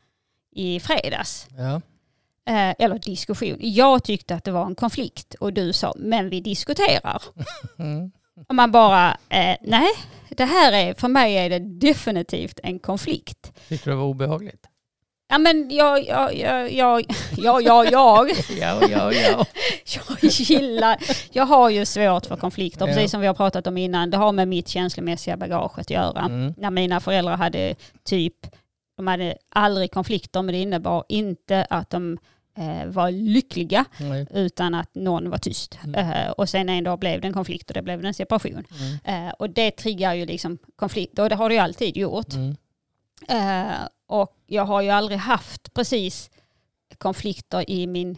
i 0.54 0.80
fredags. 0.80 1.46
Ja. 1.56 1.80
Eh, 2.52 2.74
eller 2.78 2.98
diskussion. 2.98 3.56
Jag 3.60 4.04
tyckte 4.04 4.34
att 4.34 4.44
det 4.44 4.52
var 4.52 4.66
en 4.66 4.74
konflikt 4.74 5.34
och 5.34 5.52
du 5.52 5.72
sa 5.72 5.94
men 5.96 6.30
vi 6.30 6.40
diskuterar. 6.40 7.22
Mm. 7.78 8.12
Och 8.48 8.54
man 8.54 8.72
bara 8.72 9.10
eh, 9.28 9.56
nej, 9.60 9.88
det 10.36 10.44
här 10.44 10.72
är 10.72 10.94
för 10.94 11.08
mig 11.08 11.34
är 11.36 11.50
det 11.50 11.58
definitivt 11.58 12.60
en 12.62 12.78
konflikt. 12.78 13.52
Tyckte 13.68 13.90
du 13.90 13.94
det 13.94 13.96
var 13.96 14.06
obehagligt? 14.06 14.66
Ja 15.28 15.38
men 15.38 15.70
jag, 15.70 16.06
jag, 16.06 16.34
jag, 16.34 16.72
jag, 16.72 17.04
jag, 17.36 17.62
jag, 17.62 17.86
jag, 17.92 18.30
Ja, 18.60 18.88
ja, 18.90 19.12
ja. 19.12 19.46
jag 19.84 20.30
gillar, 20.30 20.98
jag 21.32 21.46
har 21.46 21.70
ju 21.70 21.86
svårt 21.86 22.26
för 22.26 22.36
konflikter, 22.36 22.86
precis 22.86 23.10
som 23.10 23.20
vi 23.20 23.26
har 23.26 23.34
pratat 23.34 23.66
om 23.66 23.76
innan. 23.76 24.10
Det 24.10 24.16
har 24.16 24.32
med 24.32 24.48
mitt 24.48 24.68
känslomässiga 24.68 25.36
bagage 25.36 25.78
att 25.78 25.90
göra. 25.90 26.20
Mm. 26.20 26.54
När 26.56 26.70
mina 26.70 27.00
föräldrar 27.00 27.36
hade 27.36 27.74
typ, 28.04 28.34
de 28.96 29.06
hade 29.06 29.36
aldrig 29.48 29.92
konflikter, 29.92 30.42
men 30.42 30.52
det 30.52 30.58
innebar 30.60 31.04
inte 31.08 31.66
att 31.70 31.90
de 31.90 32.18
var 32.86 33.10
lyckliga, 33.10 33.84
Nej. 34.00 34.26
utan 34.30 34.74
att 34.74 34.94
någon 34.94 35.30
var 35.30 35.38
tyst. 35.38 35.78
Mm. 35.84 35.94
Eh, 36.10 36.30
och 36.30 36.48
sen 36.48 36.68
en 36.68 36.84
dag 36.84 36.98
blev 36.98 37.20
det 37.20 37.26
en 37.26 37.32
konflikt 37.32 37.70
och 37.70 37.74
det 37.74 37.82
blev 37.82 38.04
en 38.04 38.14
separation. 38.14 38.64
Mm. 39.04 39.28
Eh, 39.28 39.32
och 39.32 39.50
det 39.50 39.70
triggar 39.70 40.14
ju 40.14 40.26
liksom 40.26 40.58
konflikt, 40.76 41.18
och 41.18 41.28
det 41.28 41.34
har 41.34 41.48
det 41.48 41.54
ju 41.54 41.60
alltid 41.60 41.96
gjort. 41.96 42.32
Mm. 42.34 42.56
Eh, 43.28 43.74
och 44.06 44.36
jag 44.46 44.64
har 44.64 44.82
ju 44.82 44.90
aldrig 44.90 45.18
haft 45.18 45.74
precis 45.74 46.30
konflikter 46.98 47.70
i, 47.70 47.86
min, 47.86 48.16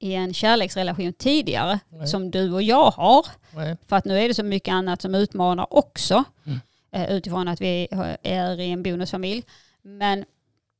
i 0.00 0.14
en 0.14 0.34
kärleksrelation 0.34 1.12
tidigare 1.12 1.78
Nej. 1.88 2.06
som 2.06 2.30
du 2.30 2.52
och 2.52 2.62
jag 2.62 2.90
har. 2.90 3.26
Nej. 3.54 3.76
För 3.86 3.96
att 3.96 4.04
nu 4.04 4.18
är 4.18 4.28
det 4.28 4.34
så 4.34 4.42
mycket 4.42 4.72
annat 4.72 5.02
som 5.02 5.14
utmanar 5.14 5.74
också 5.74 6.24
Mm. 6.46 6.58
eh, 6.92 7.16
utifrån 7.16 7.48
att 7.48 7.60
vi 7.60 7.88
är 8.22 8.60
i 8.60 8.70
en 8.70 8.82
bonusfamilj. 8.82 9.42
Men 9.82 10.24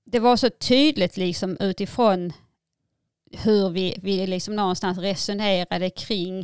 det 0.05 0.19
var 0.19 0.37
så 0.37 0.51
tydligt 0.51 1.17
liksom 1.17 1.57
utifrån 1.61 2.33
hur 3.33 3.71
vi, 3.71 3.99
vi 4.03 4.27
liksom 4.27 4.57
någonstans 4.57 4.99
resonerade 4.99 5.91
kring 5.91 6.39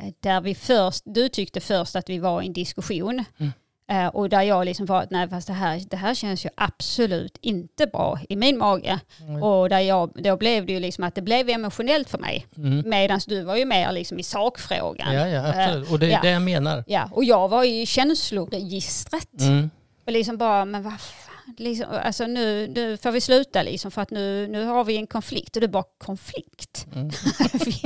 eh, 0.00 0.12
där 0.20 0.40
vi 0.40 0.54
först, 0.54 1.02
du 1.04 1.28
tyckte 1.28 1.60
först 1.60 1.96
att 1.96 2.08
vi 2.10 2.18
var 2.18 2.42
i 2.42 2.46
en 2.46 2.52
diskussion 2.52 3.24
Mm. 3.38 3.52
eh, 3.90 4.06
och 4.06 4.28
där 4.28 4.42
jag 4.42 4.64
liksom 4.64 4.86
var, 4.86 5.06
nej 5.10 5.28
fast 5.28 5.46
det 5.46 5.52
här, 5.52 5.82
det 5.90 5.96
här 5.96 6.14
känns 6.14 6.46
ju 6.46 6.48
absolut 6.56 7.38
inte 7.40 7.86
bra 7.86 8.18
i 8.28 8.36
min 8.36 8.58
mage. 8.58 9.00
Nej. 9.28 9.42
Och 9.42 9.68
där 9.68 9.80
jag, 9.80 10.10
då 10.14 10.36
blev 10.36 10.66
det 10.66 10.72
ju 10.72 10.80
liksom 10.80 11.04
att 11.04 11.14
det 11.14 11.22
blev 11.22 11.48
emotionellt 11.48 12.10
för 12.10 12.18
mig. 12.18 12.46
Mm. 12.56 12.82
Medan 12.88 13.20
du 13.26 13.42
var 13.42 13.56
ju 13.56 13.64
mer 13.64 13.92
liksom 13.92 14.18
i 14.18 14.22
sakfrågan. 14.22 15.14
Ja, 15.14 15.28
ja, 15.28 15.48
absolut. 15.48 15.90
Och 15.90 15.98
det 15.98 16.06
är 16.06 16.10
ja. 16.10 16.20
det 16.22 16.30
jag 16.30 16.42
menar. 16.42 16.84
Ja, 16.86 17.08
och 17.12 17.24
jag 17.24 17.48
var 17.48 17.64
i 17.64 17.86
känsloregistret. 17.86 19.40
Mm. 19.40 19.70
Och 20.06 20.12
liksom 20.12 20.36
bara, 20.36 20.64
men 20.64 20.82
vad 20.82 21.00
fan, 21.00 21.25
liksom, 21.56 21.86
alltså 21.90 22.26
nu, 22.26 22.68
nu 22.68 22.96
får 22.96 23.10
vi 23.10 23.20
sluta 23.20 23.62
liksom 23.62 23.90
för 23.90 24.02
att 24.02 24.10
nu, 24.10 24.46
nu 24.48 24.64
har 24.64 24.84
vi 24.84 24.96
en 24.96 25.06
konflikt 25.06 25.56
och 25.56 25.60
det 25.60 25.66
är 25.66 25.68
bara 25.68 25.84
konflikt. 25.98 26.86
Mm. 26.94 27.08
vi, 27.64 27.80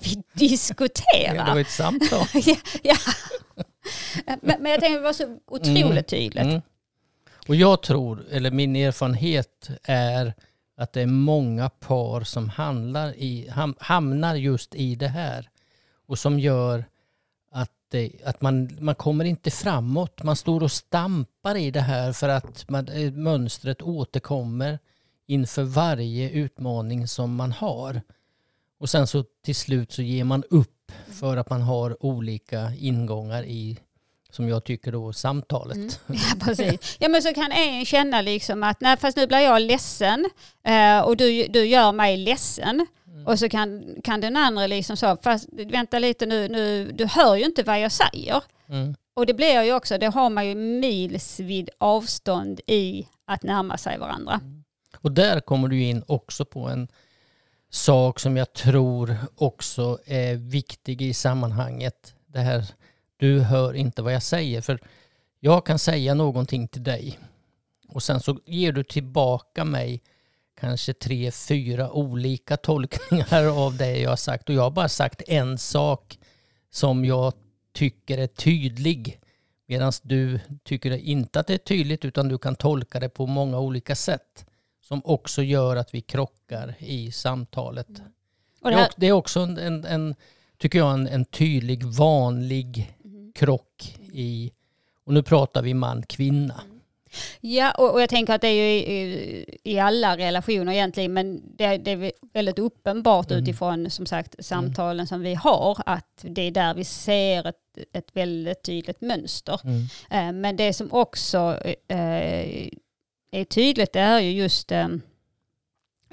vi 0.00 0.14
Ja, 0.14 0.22
det 0.32 0.48
diskuterar. 0.48 1.54
var 1.54 1.60
ett 1.60 1.70
samtal. 1.70 2.26
ja, 2.34 2.56
ja. 2.82 2.96
Men, 4.42 4.62
men 4.62 4.72
jag 4.72 4.80
tänker 4.80 4.98
det 4.98 5.04
var 5.04 5.12
så 5.12 5.38
otroligt 5.46 5.84
Mm. 5.90 6.04
tydligt. 6.04 6.44
Mm. 6.44 6.60
Och 7.48 7.54
jag 7.56 7.82
tror, 7.82 8.24
eller 8.30 8.50
min 8.50 8.76
erfarenhet 8.76 9.68
är 9.82 10.34
att 10.76 10.92
det 10.92 11.00
är 11.02 11.06
många 11.06 11.68
par 11.70 12.20
som 12.24 12.48
handlar 12.48 13.14
i, 13.16 13.48
ham, 13.48 13.74
hamnar 13.78 14.34
just 14.34 14.74
i 14.74 14.94
det 14.94 15.08
här. 15.08 15.48
Och 16.06 16.18
som 16.18 16.38
gör 16.40 16.84
att, 17.54 17.70
det, 17.88 18.12
att 18.24 18.40
man, 18.40 18.76
man 18.80 18.94
kommer 18.94 19.24
inte 19.24 19.50
framåt. 19.50 20.22
Man 20.22 20.36
står 20.36 20.62
och 20.62 20.72
stampar 20.72 21.56
i 21.56 21.70
det 21.70 21.80
här 21.80 22.12
för 22.12 22.28
att 22.28 22.70
man, 22.70 22.88
eh, 22.88 23.12
mönstret 23.12 23.82
återkommer 23.82 24.78
inför 25.26 25.62
varje 25.62 26.30
utmaning 26.30 27.08
som 27.08 27.34
man 27.34 27.52
har. 27.52 28.02
Och 28.78 28.90
sen 28.90 29.06
så 29.06 29.24
till 29.44 29.54
slut 29.54 29.92
så 29.92 30.02
ger 30.02 30.24
man 30.24 30.44
upp 30.50 30.92
för 31.06 31.36
att 31.36 31.50
man 31.50 31.62
har 31.62 32.04
olika 32.04 32.72
ingångar 32.78 33.44
i, 33.44 33.78
som 34.30 34.48
jag 34.48 34.64
tycker 34.64 34.92
då, 34.92 35.12
samtalet. 35.12 35.76
Mm. 35.76 35.90
Ja, 36.08 36.36
precis. 36.40 36.96
Ja, 37.00 37.08
men 37.08 37.22
så 37.22 37.34
kan 37.34 37.52
en 37.52 37.84
känna 37.84 38.20
liksom 38.20 38.62
att 38.62 38.80
nej, 38.80 38.96
fast 38.96 39.16
nu 39.16 39.26
blir 39.26 39.38
jag 39.38 39.62
ledsen 39.62 40.30
eh, 40.64 41.00
och 41.00 41.16
du, 41.16 41.46
du 41.46 41.66
gör 41.66 41.92
mig 41.92 42.16
ledsen. 42.16 42.86
Mm. 43.24 43.32
Och 43.32 43.38
så 43.38 43.48
kan, 43.48 43.96
kan 44.04 44.20
den 44.20 44.36
andra 44.36 44.66
liksom 44.66 44.96
så, 44.96 45.16
fast 45.22 45.48
vänta 45.52 45.98
lite 45.98 46.26
nu, 46.26 46.48
nu, 46.48 46.92
du 46.92 47.06
hör 47.06 47.36
ju 47.36 47.44
inte 47.44 47.62
vad 47.62 47.80
jag 47.80 47.92
säger. 47.92 48.42
Mm. 48.68 48.94
Och 49.14 49.26
det 49.26 49.34
blir 49.34 49.62
ju 49.62 49.74
också, 49.74 49.98
det 49.98 50.06
har 50.06 50.30
man 50.30 50.46
ju 50.46 50.54
mils 50.54 51.40
vid 51.40 51.70
avstånd 51.78 52.60
i 52.66 53.08
att 53.24 53.42
närma 53.42 53.76
sig 53.76 53.98
varandra. 53.98 54.40
Och 54.98 55.12
där 55.12 55.40
kommer 55.40 55.68
du 55.68 55.82
in 55.82 56.02
också 56.06 56.44
på 56.44 56.68
en 56.68 56.88
sak 57.70 58.20
som 58.20 58.36
jag 58.36 58.52
tror 58.52 59.16
också 59.36 59.98
är 60.06 60.34
viktig 60.34 61.02
i 61.02 61.14
sammanhanget. 61.14 62.14
Det 62.26 62.40
här, 62.40 62.64
du 63.16 63.40
hör 63.40 63.74
inte 63.74 64.02
vad 64.02 64.14
jag 64.14 64.22
säger. 64.22 64.60
För 64.60 64.78
jag 65.40 65.66
kan 65.66 65.78
säga 65.78 66.14
någonting 66.14 66.68
till 66.68 66.82
dig 66.82 67.18
och 67.88 68.02
sen 68.02 68.20
så 68.20 68.38
ger 68.46 68.72
du 68.72 68.84
tillbaka 68.84 69.64
mig 69.64 70.02
kanske 70.64 70.92
tre, 70.92 71.30
fyra 71.30 71.92
olika 71.92 72.56
tolkningar 72.56 73.64
av 73.64 73.76
det 73.76 73.98
jag 73.98 74.10
har 74.10 74.16
sagt. 74.16 74.48
Och 74.48 74.54
jag 74.54 74.62
har 74.62 74.70
bara 74.70 74.88
sagt 74.88 75.22
en 75.26 75.58
sak 75.58 76.18
som 76.70 77.04
jag 77.04 77.32
tycker 77.72 78.18
är 78.18 78.26
tydlig. 78.26 79.20
Medan 79.66 79.92
du 80.02 80.40
tycker 80.62 80.90
inte 80.90 81.40
att 81.40 81.46
det 81.46 81.54
är 81.54 81.58
tydligt 81.58 82.04
utan 82.04 82.28
du 82.28 82.38
kan 82.38 82.54
tolka 82.54 83.00
det 83.00 83.08
på 83.08 83.26
många 83.26 83.58
olika 83.58 83.96
sätt. 83.96 84.46
Som 84.80 85.02
också 85.04 85.42
gör 85.42 85.76
att 85.76 85.94
vi 85.94 86.00
krockar 86.00 86.74
i 86.78 87.12
samtalet. 87.12 87.88
Och 88.60 88.70
Det 88.70 88.70
det 88.70 88.74
är, 88.74 88.78
här, 88.78 88.90
det 88.96 89.06
är 89.06 89.12
också 89.12 89.40
en, 89.40 89.58
en, 89.58 89.84
en 89.84 90.14
tycker 90.58 90.78
jag, 90.78 90.94
en, 90.94 91.08
en 91.08 91.24
tydlig 91.24 91.84
vanlig 91.84 92.94
krock 93.34 93.98
i, 94.12 94.52
och 95.04 95.14
nu 95.14 95.22
pratar 95.22 95.62
vi 95.62 95.74
man-kvinna. 95.74 96.60
Ja, 97.40 97.72
och, 97.72 97.92
och 97.92 98.02
jag 98.02 98.08
tänker 98.08 98.32
att 98.34 98.40
det 98.40 98.48
är 98.48 98.52
ju 98.52 98.68
i, 98.70 99.58
i 99.64 99.78
alla 99.78 100.16
relationer 100.16 100.72
egentligen, 100.72 101.12
men 101.12 101.42
det, 101.56 101.76
det 101.78 101.90
är 101.90 102.12
väldigt 102.32 102.58
uppenbart 102.58 103.30
Mm. 103.30 103.42
utifrån 103.42 103.90
som 103.90 104.06
sagt 104.06 104.44
samtalen 104.44 105.06
som 105.06 105.20
vi 105.20 105.34
har, 105.34 105.78
att 105.86 106.18
det 106.22 106.42
är 106.42 106.50
där 106.50 106.74
vi 106.74 106.84
ser 106.84 107.46
ett, 107.46 107.56
ett 107.92 108.08
väldigt 108.16 108.62
tydligt 108.62 109.00
mönster. 109.00 109.60
Mm. 109.64 109.82
Eh, 110.10 110.32
Men 110.40 110.56
det 110.56 110.72
som 110.72 110.92
också 110.92 111.58
eh, 111.88 112.68
är 113.30 113.44
tydligt 113.44 113.92
det 113.92 114.00
är 114.00 114.20
ju 114.20 114.30
just 114.30 114.72
eh, 114.72 114.88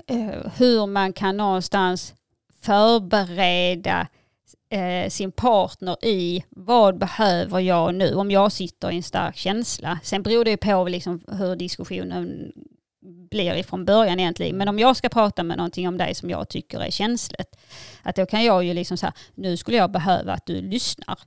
eh, 0.08 0.52
hur 0.58 0.86
man 0.88 1.14
kan 1.14 1.38
någonstans 1.38 2.14
förbereda 2.62 4.08
eh, 4.72 5.10
sin 5.10 5.32
partner 5.32 6.06
i 6.06 6.44
vad 6.50 6.98
behöver 6.98 7.60
jag 7.60 7.96
nu 7.96 8.16
om 8.16 8.32
jag 8.32 8.52
sitter 8.52 8.92
i 8.92 8.96
en 8.96 9.04
stark 9.04 9.36
känsla. 9.36 10.00
Sen 10.04 10.24
beror 10.24 10.46
det 10.46 10.52
ju 10.52 10.58
på 10.58 10.88
liksom 10.88 11.22
hur 11.28 11.56
diskussionen 11.56 12.52
blir 13.30 13.56
ifrån 13.56 13.86
början 13.86 14.20
egentligen. 14.20 14.58
Men 14.58 14.68
om 14.68 14.80
jag 14.80 14.98
ska 14.98 15.10
prata 15.10 15.44
med 15.44 15.58
någonting 15.58 15.88
om 15.88 15.98
dig 15.98 16.16
som 16.16 16.30
jag 16.30 16.50
tycker 16.50 16.80
är 16.80 16.92
känsligt, 16.92 17.56
att 18.02 18.16
då 18.16 18.26
kan 18.26 18.44
jag 18.44 18.64
ju 18.64 18.74
liksom 18.74 18.98
säga, 18.98 19.14
nu 19.36 19.58
skulle 19.58 19.78
jag 19.78 19.92
behöva 19.92 20.34
att 20.34 20.46
du 20.46 20.62
lyssnar. 20.62 21.20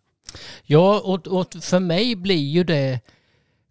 Ja, 0.62 1.00
och, 1.04 1.26
och 1.26 1.54
för 1.60 1.80
mig 1.80 2.16
blir 2.16 2.48
ju 2.48 2.64
det 2.64 3.00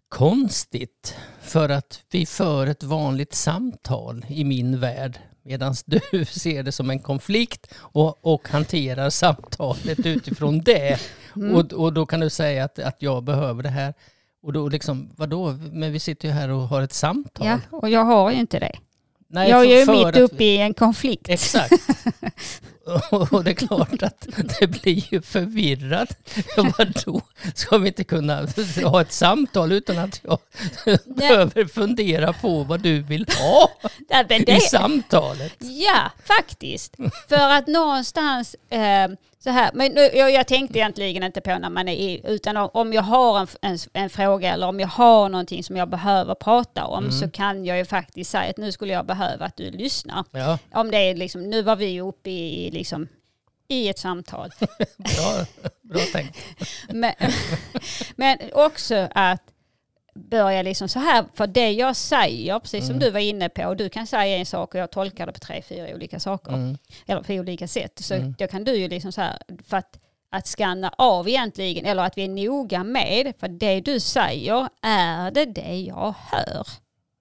konstigt 0.08 1.16
för 1.40 1.68
att 1.68 2.00
vi 2.10 2.26
för 2.26 2.66
ett 2.66 2.82
vanligt 2.82 3.34
samtal 3.34 4.26
i 4.28 4.44
min 4.44 4.80
värld 4.80 5.18
Medan 5.44 5.74
du 5.86 6.24
ser 6.24 6.62
det 6.62 6.72
som 6.72 6.90
en 6.90 6.98
konflikt 6.98 7.74
och, 7.78 8.26
och 8.34 8.48
hanterar 8.48 9.10
samtalet 9.10 10.06
utifrån 10.06 10.58
det. 10.58 11.00
Mm. 11.36 11.54
Och, 11.54 11.72
och 11.72 11.92
då 11.92 12.06
kan 12.06 12.20
du 12.20 12.30
säga 12.30 12.64
att, 12.64 12.78
att 12.78 13.02
jag 13.02 13.24
behöver 13.24 13.62
det 13.62 13.68
här. 13.68 13.94
Och 14.42 14.52
då 14.52 14.68
liksom, 14.68 15.10
vadå? 15.16 15.52
Men 15.52 15.92
vi 15.92 16.00
sitter 16.00 16.28
ju 16.28 16.34
här 16.34 16.48
och 16.48 16.68
har 16.68 16.82
ett 16.82 16.92
samtal. 16.92 17.46
Ja, 17.46 17.58
och 17.70 17.90
jag 17.90 18.04
har 18.04 18.30
ju 18.32 18.40
inte 18.40 18.58
det. 18.58 18.76
Nej, 19.28 19.50
jag 19.50 19.64
är 19.64 19.78
ju 19.78 20.04
mitt 20.04 20.16
uppe 20.16 20.44
i 20.44 20.58
en 20.58 20.74
konflikt. 20.74 21.28
Exakt. 21.28 21.72
Och 23.10 23.44
det 23.44 23.50
är 23.50 23.54
klart 23.54 24.02
att 24.02 24.26
det 24.60 24.66
blir 24.66 25.12
ju 25.12 25.22
förvirrat. 25.22 26.08
Vadå? 26.56 27.20
Ska 27.54 27.78
vi 27.78 27.88
inte 27.88 28.04
kunna 28.04 28.46
ha 28.84 29.00
ett 29.00 29.12
samtal 29.12 29.72
utan 29.72 29.98
att 29.98 30.20
jag 30.22 30.38
behöver 31.16 31.64
fundera 31.64 32.32
på 32.32 32.64
vad 32.64 32.80
du 32.80 33.02
vill 33.02 33.26
ha 33.38 33.70
men 34.28 34.42
i 34.42 34.44
det, 34.44 34.60
samtalet? 34.60 35.54
ja, 35.58 36.10
faktiskt. 36.24 36.96
För 37.28 37.50
att 37.50 37.66
någonstans 37.66 38.56
eh, 38.70 39.08
så 39.44 39.50
här, 39.50 39.70
men 39.74 39.92
nu, 39.92 40.00
jag, 40.14 40.30
jag 40.32 40.46
tänkte 40.46 40.78
egentligen 40.78 41.22
inte 41.22 41.40
på 41.40 41.58
när 41.58 41.70
man 41.70 41.88
är 41.88 41.92
i, 41.92 42.20
utan 42.24 42.56
om- 42.56 42.92
jag 42.92 43.02
har 43.02 43.38
en, 43.40 43.46
en, 43.62 43.78
en 43.92 44.10
fråga 44.10 44.52
eller 44.52 44.66
om 44.68 44.80
jag 44.80 44.88
har 44.88 45.28
någonting 45.28 45.64
som 45.64 45.76
jag 45.76 45.88
behöver 45.88 46.34
prata 46.34 46.84
om 46.86 47.12
så 47.12 47.30
kan 47.30 47.64
jag 47.64 47.78
ju 47.78 47.84
faktiskt 47.84 48.30
säga 48.30 48.50
att 48.50 48.56
nu 48.56 48.72
skulle 48.72 48.92
jag 48.92 49.06
behöva 49.06 49.46
att 49.46 49.56
du 49.56 49.70
lyssnar. 49.70 50.24
Ja, 50.30 50.58
Om 50.72 50.90
det 50.90 50.96
är 50.96 51.14
liksom, 51.14 51.50
nu 51.50 51.62
var 51.62 51.76
vi 51.76 52.00
uppe 52.00 52.30
i, 52.30 52.70
liksom, 52.70 53.08
i 53.68 53.88
ett 53.88 53.98
samtal. 53.98 54.50
bra, 54.96 55.46
bra 55.82 56.00
tänkt. 56.12 56.38
Men, 56.88 57.12
men 58.16 58.38
också 58.52 59.08
att 59.14 59.42
börja 60.14 60.62
liksom 60.62 60.88
så 60.88 60.98
här, 60.98 61.24
för 61.34 61.46
det 61.46 61.72
jag 61.72 61.96
säger, 61.96 62.58
precis 62.58 62.86
som 62.86 62.98
du 62.98 63.10
var 63.10 63.20
inne 63.20 63.48
på, 63.48 63.64
och 63.64 63.76
du 63.76 63.88
kan 63.88 64.06
säga 64.06 64.36
en 64.38 64.46
sak 64.46 64.74
och 64.74 64.80
jag 64.80 64.90
tolkar 64.90 65.26
det 65.26 65.32
på 65.32 65.38
tre, 65.38 65.62
fyra 65.68 65.94
olika 65.94 66.20
saker. 66.20 66.52
Mm. 66.52 66.78
Eller 67.06 67.22
på 67.22 67.32
olika 67.32 67.68
sätt. 67.68 67.98
Så 68.02 68.14
Mm. 68.14 68.34
då 68.38 68.46
kan 68.46 68.64
du 68.64 68.74
ju 68.76 68.88
liksom 68.88 69.12
så 69.12 69.20
här, 69.20 69.38
för 69.68 69.76
att, 69.76 69.98
att 70.30 70.46
skanna 70.46 70.94
av 70.98 71.28
egentligen, 71.28 71.84
eller 71.86 72.02
att 72.02 72.18
vi 72.18 72.24
är 72.24 72.28
noga 72.28 72.84
med, 72.84 73.32
för 73.38 73.48
det 73.48 73.80
du 73.80 74.00
säger, 74.00 74.68
är 74.82 75.30
det 75.30 75.44
det 75.44 75.80
jag 75.80 76.14
hör? 76.30 76.66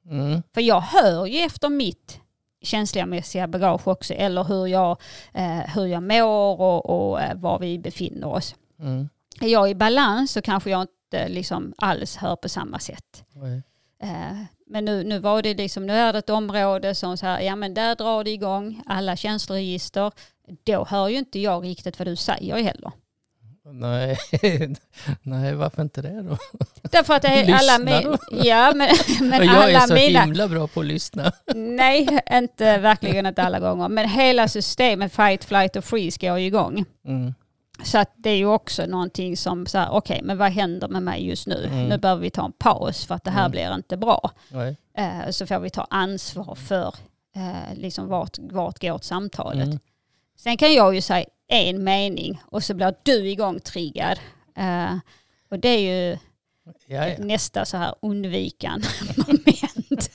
Mm. 0.10 0.44
För 0.54 0.62
jag 0.62 0.82
hör 0.82 1.26
ju 1.26 1.40
efter 1.40 1.70
mitt 1.70 2.20
känslomässiga 2.62 3.48
bagage 3.48 3.88
också, 3.88 4.14
eller 4.14 4.44
hur 4.44 4.68
jag, 4.68 4.98
eh, 5.34 5.58
hur 5.76 5.86
jag 5.86 6.04
mår 6.04 6.62
och, 6.62 6.86
och 7.10 7.22
eh, 7.22 7.36
var 7.36 7.60
vi 7.60 7.80
befinner 7.80 8.28
oss. 8.28 8.56
Mm. 8.80 9.10
Är 9.42 9.48
jag 9.48 9.70
i 9.70 9.76
balans 9.76 10.32
så 10.32 10.42
kanske 10.42 10.70
jag 10.70 10.88
inte 11.14 11.28
liksom 11.30 11.74
alls 11.78 12.16
hör 12.18 12.36
på 12.36 12.50
samma 12.50 12.80
sätt. 12.80 13.24
Eh, 14.04 14.38
Men 14.68 14.86
nu, 14.86 15.04
nu 15.04 15.20
var 15.20 15.42
det 15.42 15.54
liksom, 15.54 15.86
nu 15.86 15.94
är 15.94 16.14
det 16.14 16.20
ett 16.20 16.30
område 16.30 16.96
som 16.96 17.18
så 17.18 17.26
här, 17.26 17.40
ja 17.42 17.56
men 17.56 17.74
där 17.74 17.96
drar 17.96 18.24
det 18.24 18.30
igång 18.32 18.82
alla 18.86 19.16
känsloregister. 19.16 20.12
Då 20.64 20.86
hör 20.86 21.08
ju 21.08 21.18
inte 21.18 21.40
jag 21.40 21.64
riktigt 21.66 22.00
vad 22.00 22.08
du 22.08 22.16
säger 22.16 22.56
heller. 22.56 22.92
Nej. 23.66 24.18
Nej, 25.22 25.56
varför 25.56 25.82
inte 25.82 26.02
det 26.02 26.22
då? 26.22 26.38
Därför 26.82 27.14
att 27.14 27.22
det 27.22 27.28
är 27.28 27.54
alla 27.60 27.78
Lyssna 27.78 28.00
min, 28.00 28.04
då. 28.04 28.18
ja 28.46 28.74
men, 28.76 28.90
men 29.30 29.46
jag 29.46 29.72
är 29.72 29.76
alla 29.78 29.88
så 29.88 29.94
mina, 29.94 30.22
himla 30.22 30.48
bra 30.48 30.68
på 30.68 30.80
att 30.80 30.86
lyssna. 30.86 31.32
nej 31.56 32.20
inte 32.32 32.78
verkligen 32.78 33.26
inte 33.26 33.44
alla 33.44 33.60
gånger, 33.60 33.90
men 33.90 34.10
hela 34.10 34.48
systemet 34.48 35.14
fight, 35.14 35.44
flight 35.44 35.76
och 35.76 35.86
freeze 35.86 36.28
går 36.28 36.40
ju 36.40 36.46
igång. 36.46 36.86
Mm. 37.08 37.34
Så 37.84 37.98
att 37.98 38.12
det 38.16 38.30
är 38.30 38.36
ju 38.38 38.46
också 38.46 38.86
någonting 38.86 39.38
som 39.38 39.66
okej 39.90 40.22
men 40.24 40.38
vad 40.38 40.52
händer 40.52 40.88
med 40.88 41.04
mig 41.04 41.28
just 41.28 41.48
nu? 41.48 41.66
Mm. 41.66 41.88
Nu 41.88 41.98
behöver 41.98 42.22
vi 42.22 42.30
ta 42.30 42.46
en 42.46 42.52
paus 42.52 43.06
för 43.06 43.16
att 43.16 43.24
det 43.24 43.32
här 43.32 43.40
Mm. 43.46 43.52
blir 43.52 43.76
inte 43.76 43.98
bra. 43.98 44.32
Eh, 44.98 45.30
så 45.32 45.48
får 45.48 45.60
vi 45.60 45.70
ta 45.70 45.88
ansvar 45.90 46.56
för 46.56 46.96
eh, 47.36 47.76
liksom 47.78 48.08
vart, 48.08 48.38
vart 48.40 48.82
går 48.82 49.00
samtalet. 49.02 49.66
Mm. 49.68 49.80
Sen 50.38 50.58
kan 50.58 50.74
jag 50.74 50.96
ju 50.96 51.02
säga 51.02 51.26
en 51.48 51.84
mening 51.84 52.42
och 52.46 52.64
så 52.64 52.74
blir 52.74 52.96
du 53.04 53.30
igång 53.30 53.60
triggad. 53.60 54.20
Eh, 54.58 54.96
och 55.50 55.60
det 55.60 55.70
är 55.70 55.80
ju 56.12 56.18
Ja, 56.86 57.08
ja. 57.08 57.16
nästa 57.20 57.66
så 57.66 57.78
här 57.78 57.96
undvikan 58.02 58.82
moment. 59.28 60.12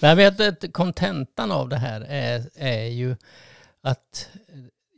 Nej, 0.00 0.16
men 0.16 0.56
kontentan 0.72 1.52
av 1.52 1.68
det 1.68 1.76
här 1.76 2.00
är, 2.00 2.50
är 2.54 2.84
ju 2.86 3.16
att 3.82 4.28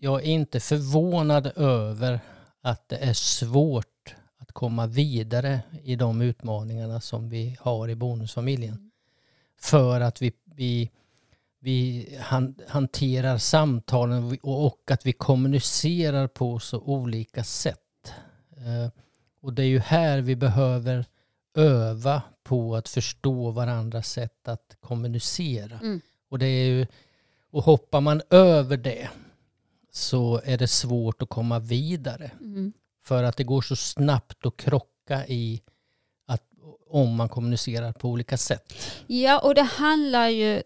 jag 0.05 0.23
är 0.23 0.27
inte 0.27 0.61
förvånad 0.61 1.53
över 1.57 2.21
att 2.63 2.89
det 2.89 2.97
är 2.97 3.13
svårt 3.13 4.15
att 4.39 4.53
komma 4.53 4.87
vidare 4.87 5.61
i 5.83 5.97
de 5.97 6.23
utmaningarna 6.23 7.01
som 7.01 7.29
vi 7.29 7.57
har 7.61 7.89
i 7.89 7.95
bonusfamiljen. 7.95 8.91
För 9.61 10.01
att 10.01 10.23
vi, 10.23 10.33
vi, 10.45 10.91
vi 11.61 12.09
han, 12.21 12.55
hanterar 12.69 13.39
samtalen 13.39 14.39
och 14.43 14.91
att 14.91 15.07
vi 15.07 15.13
kommunicerar 15.13 16.27
på 16.27 16.59
så 16.59 16.81
olika 16.81 17.45
sätt. 17.45 18.13
Eh, 18.57 18.91
och 19.41 19.53
det 19.53 19.63
är 19.63 19.67
ju 19.67 19.79
här 19.79 20.21
vi 20.21 20.37
behöver 20.37 21.05
öva 21.55 22.23
på 22.43 22.77
att 22.77 22.89
förstå 22.89 23.51
varandras 23.51 24.09
sätt 24.09 24.49
att 24.49 24.77
kommunicera. 24.81 25.79
Mm. 25.79 26.01
Och, 26.29 26.39
det 26.39 26.47
är 26.47 26.67
ju, 26.67 26.87
och 27.51 27.65
hoppar 27.65 28.01
man 28.01 28.23
över 28.31 28.77
det 28.77 29.09
så 29.97 30.41
är 30.45 30.59
det 30.59 30.69
svårt 30.69 31.23
att 31.23 31.29
komma 31.29 31.59
vidare. 31.59 32.31
Mm. 32.41 32.73
För 33.05 33.23
att 33.23 33.37
det 33.37 33.45
går 33.45 33.63
så 33.63 33.77
snabbt 33.77 34.47
att 34.47 34.57
krocka 34.57 35.27
i 35.27 35.63
att, 36.27 36.43
om 36.91 37.17
man 37.17 37.29
kommunicerar 37.29 37.93
på 37.93 38.09
olika 38.09 38.37
sätt. 38.37 38.75
Ja, 39.07 39.39
och 39.39 39.55
det 39.55 39.63
handlar 39.63 40.29
ju 40.29 40.63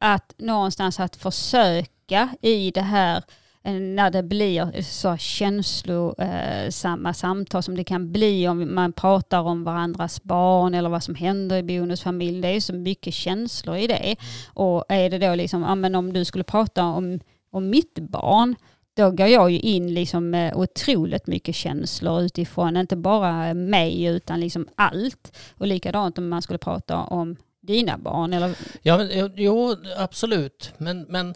att 0.00 0.34
någonstans 0.38 1.00
att 1.00 1.16
försöka 1.16 2.36
i 2.40 2.70
det 2.70 2.80
här 2.80 3.22
eh, 3.62 3.72
när 3.72 4.10
det 4.10 4.22
blir 4.22 4.82
så 4.82 5.16
känslosamma 5.16 7.14
samtal 7.14 7.62
som 7.62 7.76
det 7.76 7.84
kan 7.84 8.12
bli 8.12 8.48
om 8.48 8.74
man 8.74 8.92
pratar 8.92 9.40
om 9.40 9.64
varandras 9.64 10.22
barn 10.22 10.74
eller 10.74 10.88
vad 10.88 11.02
som 11.02 11.14
händer 11.14 11.56
i 11.56 11.62
bonusfamilj. 11.62 12.40
Det 12.40 12.48
är 12.48 12.60
så 12.60 12.74
mycket 12.74 13.14
känslor 13.14 13.76
i 13.76 13.86
det. 13.86 14.16
Och 14.46 14.84
är 14.88 15.10
det 15.10 15.18
då 15.18 15.34
liksom, 15.34 15.62
ja 15.62 15.74
men 15.74 15.94
om 15.94 16.12
du 16.12 16.24
skulle 16.24 16.44
prata 16.44 16.84
om, 16.84 17.20
om 17.52 17.70
mitt 17.70 17.98
barn, 17.98 18.56
då 18.94 19.10
går 19.10 19.26
jag 19.26 19.50
ju 19.50 19.58
in 19.58 19.94
liksom 19.94 20.30
med 20.30 20.54
otroligt 20.54 21.26
mycket 21.26 21.54
känslor 21.54 22.22
utifrån, 22.22 22.76
inte 22.76 22.96
bara 22.96 23.54
mig 23.54 24.04
utan 24.04 24.40
liksom 24.40 24.68
allt. 24.74 25.38
Och 25.58 25.66
likadant 25.66 26.18
om 26.18 26.28
man 26.28 26.42
skulle 26.42 26.58
prata 26.58 26.96
om 26.96 27.36
dina 27.60 27.98
barn. 27.98 28.32
Eller, 28.32 28.56
Ja, 28.82 28.96
men, 28.98 29.32
jo, 29.36 29.76
absolut. 29.96 30.72
Men, 30.78 31.02
men 31.02 31.34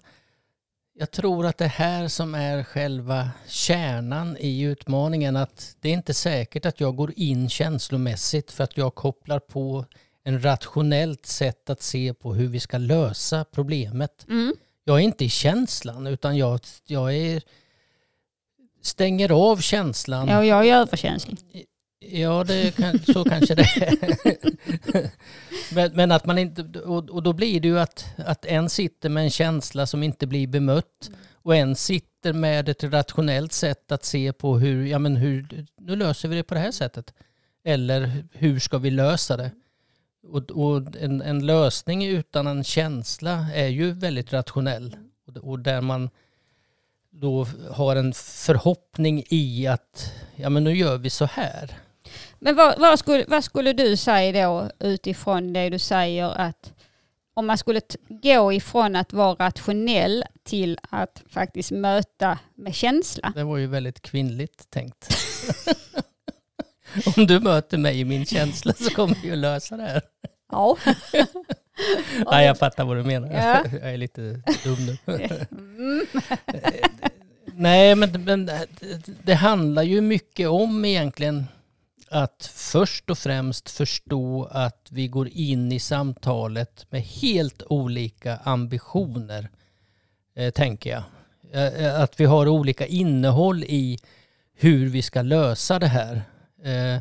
jag 0.98 1.10
tror 1.10 1.46
att 1.46 1.58
det 1.58 1.66
här 1.66 2.08
som 2.08 2.34
är 2.34 2.62
själva 2.62 3.30
kärnan 3.46 4.36
i 4.36 4.62
utmaningen. 4.62 5.36
Att 5.36 5.76
det 5.80 5.88
är 5.88 5.92
inte 5.92 6.14
säkert 6.14 6.66
att 6.66 6.80
jag 6.80 6.96
går 6.96 7.12
in 7.16 7.48
känslomässigt 7.48 8.52
för 8.52 8.64
att 8.64 8.76
jag 8.76 8.94
kopplar 8.94 9.38
på 9.38 9.84
en 10.24 10.44
rationellt 10.44 11.26
sätt 11.26 11.70
att 11.70 11.82
se 11.82 12.14
på 12.14 12.34
hur 12.34 12.48
vi 12.48 12.60
ska 12.60 12.78
lösa 12.78 13.44
problemet. 13.44 14.26
mm, 14.28 14.54
Jag 14.88 14.96
är 14.96 15.04
inte 15.04 15.24
i 15.24 15.28
känslan 15.28 16.06
utan 16.06 16.36
jag, 16.36 16.60
jag 16.86 17.16
är, 17.16 17.42
stänger 18.82 19.50
av 19.50 19.56
känslan. 19.56 20.28
ja, 20.28 20.44
jag 20.44 20.68
är 20.68 20.74
överkänslig. 20.74 21.38
Ja, 21.98 22.44
det 22.44 22.76
kan, 22.76 22.98
så 22.98 23.24
kanske 23.24 23.54
det 23.54 23.62
är. 23.62 25.10
men, 25.74 25.92
men 25.92 26.12
att 26.12 26.26
man 26.26 26.38
inte, 26.38 26.80
och, 26.80 27.10
och 27.10 27.22
då 27.22 27.32
blir 27.32 27.60
det 27.60 27.68
ju 27.68 27.78
att, 27.78 28.06
att 28.16 28.44
en 28.44 28.68
sitter 28.68 29.08
med 29.08 29.24
en 29.24 29.30
känsla 29.30 29.86
som 29.86 30.02
inte 30.02 30.26
blir 30.26 30.46
bemött 30.46 31.10
och 31.32 31.56
en 31.56 31.76
sitter 31.76 32.32
med 32.32 32.68
ett 32.68 32.84
rationellt 32.84 33.52
sätt 33.52 33.92
att 33.92 34.04
se 34.04 34.32
på 34.32 34.58
hur, 34.58 34.86
ja 34.86 34.98
men 34.98 35.16
hur, 35.16 35.66
nu 35.80 35.96
löser 35.96 36.28
vi 36.28 36.36
det 36.36 36.42
på 36.42 36.54
det 36.54 36.60
här 36.60 36.72
sättet. 36.72 37.14
Eller 37.64 38.24
hur 38.32 38.58
ska 38.58 38.78
vi 38.78 38.90
lösa 38.90 39.36
det? 39.36 39.50
Och, 40.30 40.50
och 40.50 40.82
en, 41.00 41.22
en 41.22 41.46
lösning 41.46 42.06
utan 42.06 42.46
en 42.46 42.64
känsla 42.64 43.46
är 43.54 43.68
ju 43.68 43.92
väldigt 43.92 44.32
rationell. 44.32 44.96
Och, 45.26 45.36
och 45.36 45.58
där 45.58 45.80
man 45.80 46.10
då 47.10 47.46
har 47.70 47.96
en 47.96 48.12
förhoppning 48.12 49.24
i 49.28 49.66
att 49.66 50.12
ja 50.36 50.50
men 50.50 50.64
nu 50.64 50.76
gör 50.76 50.98
vi 50.98 51.10
så 51.10 51.24
här. 51.24 51.78
Men 52.38 52.56
vad, 52.56 52.78
vad, 52.78 52.98
skulle, 52.98 53.24
vad 53.28 53.44
skulle 53.44 53.72
du 53.72 53.96
säga 53.96 54.48
då 54.48 54.70
utifrån 54.78 55.52
det 55.52 55.70
du 55.70 55.78
säger 55.78 56.24
att 56.24 56.72
om 57.34 57.46
man 57.46 57.58
skulle 57.58 57.80
gå 58.08 58.52
ifrån 58.52 58.96
att 58.96 59.12
vara 59.12 59.46
rationell 59.46 60.24
till 60.42 60.78
att 60.90 61.22
faktiskt 61.28 61.70
möta 61.70 62.38
med 62.54 62.74
känsla? 62.74 63.32
Det 63.34 63.44
var 63.44 63.56
ju 63.56 63.66
väldigt 63.66 64.02
kvinnligt 64.02 64.70
tänkt. 64.70 65.08
Om 67.16 67.26
du 67.26 67.40
möter 67.40 67.78
mig 67.78 68.00
i 68.00 68.04
min 68.04 68.26
känsla 68.26 68.72
så 68.72 68.90
kommer 68.90 69.16
vi 69.22 69.32
att 69.32 69.38
lösa 69.38 69.76
det 69.76 69.82
här. 69.82 70.02
Ja. 70.52 70.76
Nej, 72.30 72.46
jag 72.46 72.58
fattar 72.58 72.84
vad 72.84 72.96
du 72.96 73.02
menar. 73.02 73.28
Ja. 73.28 73.64
Jag 73.82 73.92
är 73.92 73.96
lite 73.96 74.20
dum 74.64 74.86
nu. 74.86 74.98
Mm. 75.06 76.06
Nej, 77.54 77.94
men, 77.94 78.24
men 78.24 78.50
det, 79.22 79.34
handlar 79.34 79.82
ju 79.82 80.00
mycket 80.00 80.48
om 80.48 80.84
egentligen 80.84 81.46
att 82.08 82.50
först 82.54 83.10
och 83.10 83.18
främst 83.18 83.70
förstå 83.70 84.48
att 84.50 84.88
vi 84.90 85.08
går 85.08 85.28
in 85.28 85.72
i 85.72 85.78
samtalet 85.78 86.86
med 86.90 87.02
helt 87.02 87.62
olika 87.62 88.36
ambitioner, 88.36 89.48
eh, 90.36 90.50
tänker 90.50 90.90
jag. 90.90 91.02
Eh, 91.52 92.00
att 92.00 92.20
vi 92.20 92.24
har 92.24 92.48
olika 92.48 92.86
innehåll 92.86 93.64
i 93.64 93.98
hur 94.54 94.88
vi 94.88 95.02
ska 95.02 95.22
lösa 95.22 95.78
det 95.78 95.86
här. 95.86 96.22
Eh, 96.66 97.00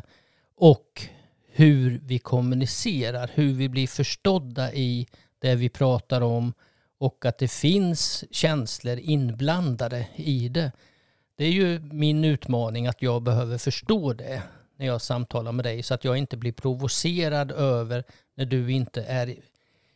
och 0.56 1.06
hur 1.46 2.00
vi 2.04 2.18
kommunicerar, 2.18 3.30
hur 3.34 3.52
vi 3.52 3.68
blir 3.68 3.86
förstådda 3.86 4.72
i 4.72 5.06
det 5.38 5.54
vi 5.54 5.68
pratar 5.68 6.20
om 6.20 6.52
och 6.98 7.24
att 7.24 7.38
det 7.38 7.48
finns 7.48 8.24
känslor 8.30 8.98
inblandade 8.98 10.08
i 10.16 10.48
det. 10.48 10.72
Det 11.36 11.44
är 11.44 11.50
ju 11.50 11.80
min 11.80 12.24
utmaning 12.24 12.86
att 12.86 13.02
jag 13.02 13.22
behöver 13.22 13.58
förstå 13.58 14.12
det 14.12 14.42
när 14.76 14.86
jag 14.86 15.00
samtalar 15.02 15.52
med 15.52 15.64
dig 15.64 15.82
så 15.82 15.94
att 15.94 16.04
jag 16.04 16.16
inte 16.16 16.36
blir 16.36 16.52
provocerad 16.52 17.50
över 17.50 18.04
när 18.34 18.44
du 18.44 18.72
inte 18.72 19.02
är 19.02 19.34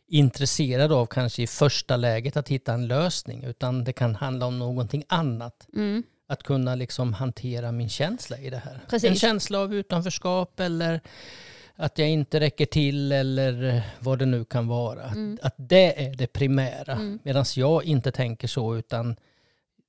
intresserad 0.07 0.91
av 0.91 1.05
kanske 1.05 1.41
i 1.41 1.47
första 1.47 1.97
läget 1.97 2.37
att 2.37 2.49
hitta 2.49 2.73
en 2.73 2.87
lösning 2.87 3.43
utan 3.43 3.83
det 3.83 3.93
kan 3.93 4.15
handla 4.15 4.45
om 4.45 4.59
någonting 4.59 5.03
annat. 5.07 5.67
Mm. 5.73 6.03
Att 6.31 6.43
kunna 6.43 6.75
liksom 6.75 7.13
hantera 7.13 7.71
min 7.71 7.89
känsla 7.89 8.37
i 8.37 8.49
det 8.49 8.57
här. 8.57 8.79
Precis. 8.89 9.09
En 9.09 9.15
känsla 9.15 9.59
av 9.59 9.73
utanförskap 9.73 10.59
eller 10.59 11.01
att 11.75 11.97
jag 11.97 12.09
inte 12.09 12.39
räcker 12.39 12.65
till 12.65 13.11
eller 13.11 13.81
vad 13.99 14.19
det 14.19 14.25
nu 14.25 14.45
kan 14.45 14.67
vara. 14.67 15.03
Mm. 15.03 15.37
Att, 15.41 15.47
att 15.47 15.55
det 15.57 16.05
är 16.05 16.15
det 16.15 16.27
primära. 16.27 16.91
Mm. 16.91 17.19
Medan 17.23 17.45
jag 17.55 17.83
inte 17.83 18.11
tänker 18.11 18.47
så 18.47 18.75
utan 18.75 19.15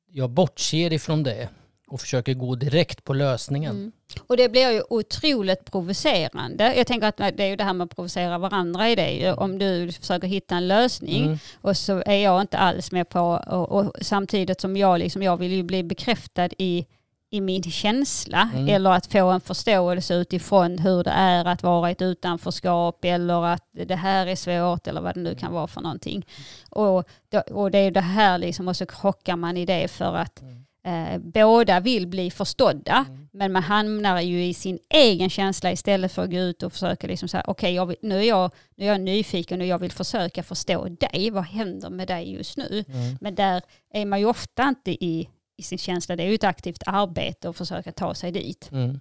jag 0.07 0.31
bortser 0.31 0.93
ifrån 0.93 1.23
det 1.23 1.49
och 1.93 2.01
försöker 2.01 2.35
gå 2.35 2.55
direkt 2.55 3.05
på 3.05 3.13
lösningen. 3.15 3.71
Mm. 3.77 3.93
Och 4.27 4.37
det 4.37 4.49
blir 4.49 4.71
ju 4.71 4.83
otroligt 4.91 5.71
provocerande. 5.71 6.75
Jag 6.77 6.87
tänker 6.87 7.07
att 7.07 7.17
det 7.17 7.41
är 7.45 7.47
ju 7.49 7.57
det 7.57 7.65
här 7.65 7.73
med 7.73 7.85
att 7.85 7.95
provocera 7.97 8.39
varandra 8.39 8.91
i 8.91 8.95
det. 8.95 9.11
ju. 9.11 9.33
Om 9.33 9.59
du 9.59 9.93
försöker 9.93 10.29
hitta 10.29 10.57
en 10.57 10.69
lösning 10.69 11.25
Mm. 11.25 11.39
och 11.61 11.77
så 11.77 12.03
är 12.07 12.17
jag 12.17 12.41
inte 12.41 12.59
alls 12.59 12.93
med 12.93 13.09
på, 13.09 13.21
och, 13.47 13.73
och 13.73 13.93
samtidigt 14.01 14.61
som 14.61 14.77
jag, 14.77 14.99
liksom, 14.99 15.23
jag 15.23 15.37
vill 15.37 15.53
ju 15.53 15.63
bli 15.63 15.83
bekräftad 15.83 16.49
i, 16.59 16.87
i 17.31 17.41
min 17.41 17.63
känsla 17.63 18.51
Mm. 18.55 18.69
eller 18.69 18.91
att 18.91 19.07
få 19.07 19.31
en 19.31 19.41
förståelse 19.41 20.15
utifrån 20.15 20.79
hur 20.79 21.05
det 21.05 21.11
är 21.11 21.45
att 21.45 21.63
vara 21.63 21.89
i 21.89 21.93
ett 21.93 22.03
utanförskap 22.03 23.05
eller 23.05 23.45
att 23.47 23.65
det 23.73 23.97
här 23.97 24.27
är 24.27 24.37
svårt 24.37 24.87
eller 24.87 25.01
vad 25.01 25.15
det 25.15 25.21
nu 25.21 25.35
kan 25.35 25.53
vara 25.53 25.67
för 25.67 25.81
någonting. 25.81 26.27
Och, 26.71 27.05
och 27.51 27.71
det 27.71 27.79
är 27.79 27.85
ju 27.85 27.91
det 27.91 28.01
här 28.01 28.39
liksom 28.39 28.69
och 28.69 28.77
så 28.77 28.87
krockar 28.87 29.37
man 29.37 29.57
i 29.57 29.67
det 29.67 29.89
för 29.91 30.15
att 30.17 30.43
eh, 30.85 31.19
båda 31.19 31.81
vill 31.81 32.07
bli 32.07 32.31
förstådda 32.31 33.07
men 33.33 33.53
man 33.53 33.63
hamnar 33.63 34.21
ju 34.21 34.45
i 34.45 34.55
sin 34.55 34.79
egen 34.89 35.31
känsla 35.31 35.73
istället 35.73 36.13
för 36.13 36.23
att 36.23 36.31
gå 36.31 36.37
ut 36.37 36.63
och 36.63 36.73
försöka 36.73 37.07
liksom 37.07 37.29
säga 37.29 37.45
okej 37.47 37.87
vill- 37.87 37.97
nu, 38.03 38.19
är 38.19 38.23
jag, 38.29 38.51
nu 38.77 38.85
är 38.85 38.89
jag 38.89 39.01
nyfiken 39.01 39.61
och 39.61 39.67
jag 39.67 39.79
vill 39.79 39.93
försöka 39.93 40.43
förstå 40.43 40.89
dig, 40.89 41.31
vad 41.31 41.45
händer 41.45 41.91
med 41.91 42.09
dig 42.09 42.33
just 42.33 42.57
nu? 42.57 42.85
Mm. 42.89 43.17
Men 43.21 43.35
där 43.35 43.63
är 43.93 44.07
man 44.07 44.21
ju 44.21 44.27
ofta 44.27 44.69
inte 44.69 44.91
i, 45.05 45.29
i 45.57 45.63
sin 45.63 45.79
känsla, 45.79 46.17
det 46.17 46.23
är 46.23 46.29
ju 46.29 46.35
ett 46.35 46.45
aktivt 46.45 46.83
arbete 46.87 47.49
att 47.49 47.57
försöka 47.57 47.93
ta 47.93 48.15
sig 48.15 48.33
dit. 48.33 48.69
Mm. 48.73 49.01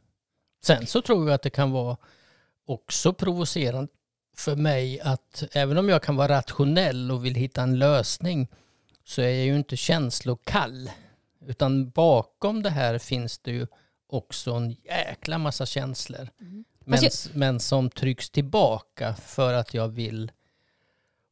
Sen 0.64 0.88
så 0.88 1.02
tror 1.02 1.28
jag 1.28 1.36
att 1.36 1.42
det 1.42 1.50
kan 1.50 1.72
vara 1.72 1.98
också 2.66 3.14
provocerande 3.14 3.92
för 4.38 4.56
mig 4.56 5.00
att 5.00 5.44
även 5.52 5.78
om 5.78 5.90
jag 5.90 6.04
kan 6.04 6.16
vara 6.16 6.38
rationell 6.38 7.12
och 7.12 7.26
vill 7.26 7.36
hitta 7.36 7.62
en 7.62 7.80
lösning 7.80 8.48
så 9.06 9.22
är 9.22 9.30
jag 9.30 9.46
ju 9.46 9.56
inte 9.56 9.78
känslokall. 9.78 10.90
Utan 11.48 11.90
bakom 11.90 12.64
det 12.64 12.70
här 12.70 12.98
finns 12.98 13.40
det 13.40 13.52
ju 13.52 13.68
också 14.08 14.52
en 14.52 14.70
jäkla 14.70 15.38
massa 15.38 15.66
känslor. 15.66 16.30
Men, 16.86 17.00
Fast 17.00 17.34
men 17.34 17.60
som 17.60 17.90
trycks 17.90 18.30
tillbaka 18.30 19.16
för 19.16 19.54
att 19.54 19.74
jag 19.74 19.88
vill 19.88 20.32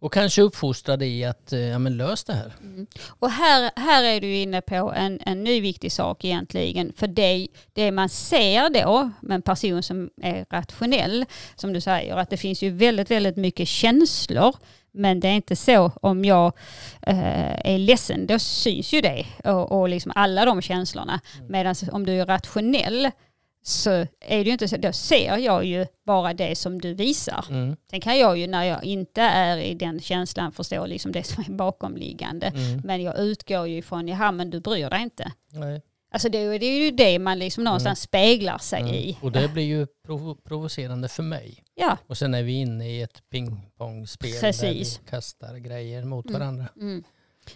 och 0.02 0.14
kanske 0.14 0.42
uppfostrad 0.42 1.04
i 1.04 1.26
att 1.26 1.54
eh, 1.54 1.60
ja, 1.60 1.80
men 1.80 1.98
lös 1.98 2.24
det 2.24 2.34
här. 2.34 2.54
Och 3.08 3.32
här, 3.32 3.72
här 3.76 4.04
är 4.04 4.22
du 4.22 4.36
inne 4.36 4.62
på 4.62 4.94
en, 4.96 5.20
en 5.26 5.44
ny 5.44 5.62
viktig 5.62 5.92
sak 5.92 6.26
egentligen. 6.26 6.94
För 6.96 7.08
det, 7.08 7.48
det 7.74 7.92
man 7.92 8.10
ser 8.10 8.70
då 8.70 9.12
med 9.22 9.36
en 9.36 9.42
person 9.42 9.84
som 9.84 10.10
är 10.22 10.46
rationell, 10.50 11.26
som 11.56 11.74
du 11.74 11.82
säger, 11.82 12.18
att 12.18 12.30
det 12.30 12.38
finns 12.38 12.62
ju 12.62 12.70
väldigt, 12.70 13.12
väldigt 13.12 13.38
mycket 13.38 13.68
känslor. 13.68 14.56
Men 14.92 15.20
det 15.20 15.28
är 15.28 15.34
inte 15.36 15.56
så 15.56 15.92
om 16.02 16.26
jag 16.26 16.46
eh, 17.02 17.74
är 17.74 17.78
ledsen, 17.78 18.28
då 18.28 18.40
syns 18.40 18.94
ju 18.94 19.02
det 19.02 19.26
och, 19.44 19.72
och 19.80 19.90
liksom 19.90 20.12
alla 20.16 20.46
de 20.46 20.62
känslorna. 20.62 21.20
Medan 21.50 21.76
om 21.92 22.06
du 22.06 22.22
är 22.22 22.26
rationell 22.26 23.10
så 23.64 23.90
är 23.90 24.08
det 24.30 24.44
ju 24.44 24.52
inte 24.52 24.68
så, 24.68 24.78
då 24.78 24.94
ser 24.94 25.38
jag 25.38 25.66
ju 25.66 25.86
bara 26.06 26.34
det 26.34 26.56
som 26.56 26.82
du 26.82 26.94
visar. 26.94 27.46
Mm. 27.50 27.76
Sen 27.90 28.02
kan 28.02 28.20
jag 28.20 28.38
ju 28.38 28.48
när 28.48 28.64
jag 28.64 28.84
inte 28.84 29.22
är 29.22 29.58
i 29.58 29.74
den 29.74 30.00
känslan 30.00 30.52
förstå 30.52 30.86
liksom 30.86 31.12
det 31.12 31.24
som 31.24 31.44
är 31.48 31.52
bakomliggande. 31.52 32.48
Mm. 32.48 32.82
Men 32.84 33.02
jag 33.04 33.20
utgår 33.20 33.68
ju 33.68 33.78
ifrån, 33.78 34.08
jaha 34.08 34.32
men 34.32 34.50
du 34.50 34.60
bryr 34.60 34.90
dig 34.90 35.02
inte. 35.02 35.32
Nej. 35.52 35.82
Alltså 36.12 36.30
det, 36.30 36.58
det 36.58 36.66
är 36.66 36.80
ju 36.80 36.92
det 36.92 37.20
man 37.20 37.40
liksom 37.40 37.64
någonstans 37.64 38.02
speglar 38.02 38.58
sig 38.58 38.80
Mm. 38.82 38.94
i. 38.94 39.18
Och 39.22 39.32
det 39.32 39.48
blir 39.48 39.64
ju 39.64 39.88
provo- 40.08 40.38
provocerande 40.48 41.08
för 41.08 41.24
mig. 41.24 41.64
Ja. 41.80 41.98
Och 42.08 42.18
sen 42.18 42.34
är 42.34 42.44
vi 42.44 42.54
inne 42.54 42.90
i 42.90 43.02
ett 43.02 43.30
pingpongspel 43.30 44.32
där 44.42 44.74
vi 44.74 44.86
kastar 45.10 45.56
grejer 45.58 46.04
mot 46.06 46.26
Mm. 46.30 46.40
varandra. 46.40 46.68
Mm. 46.76 47.04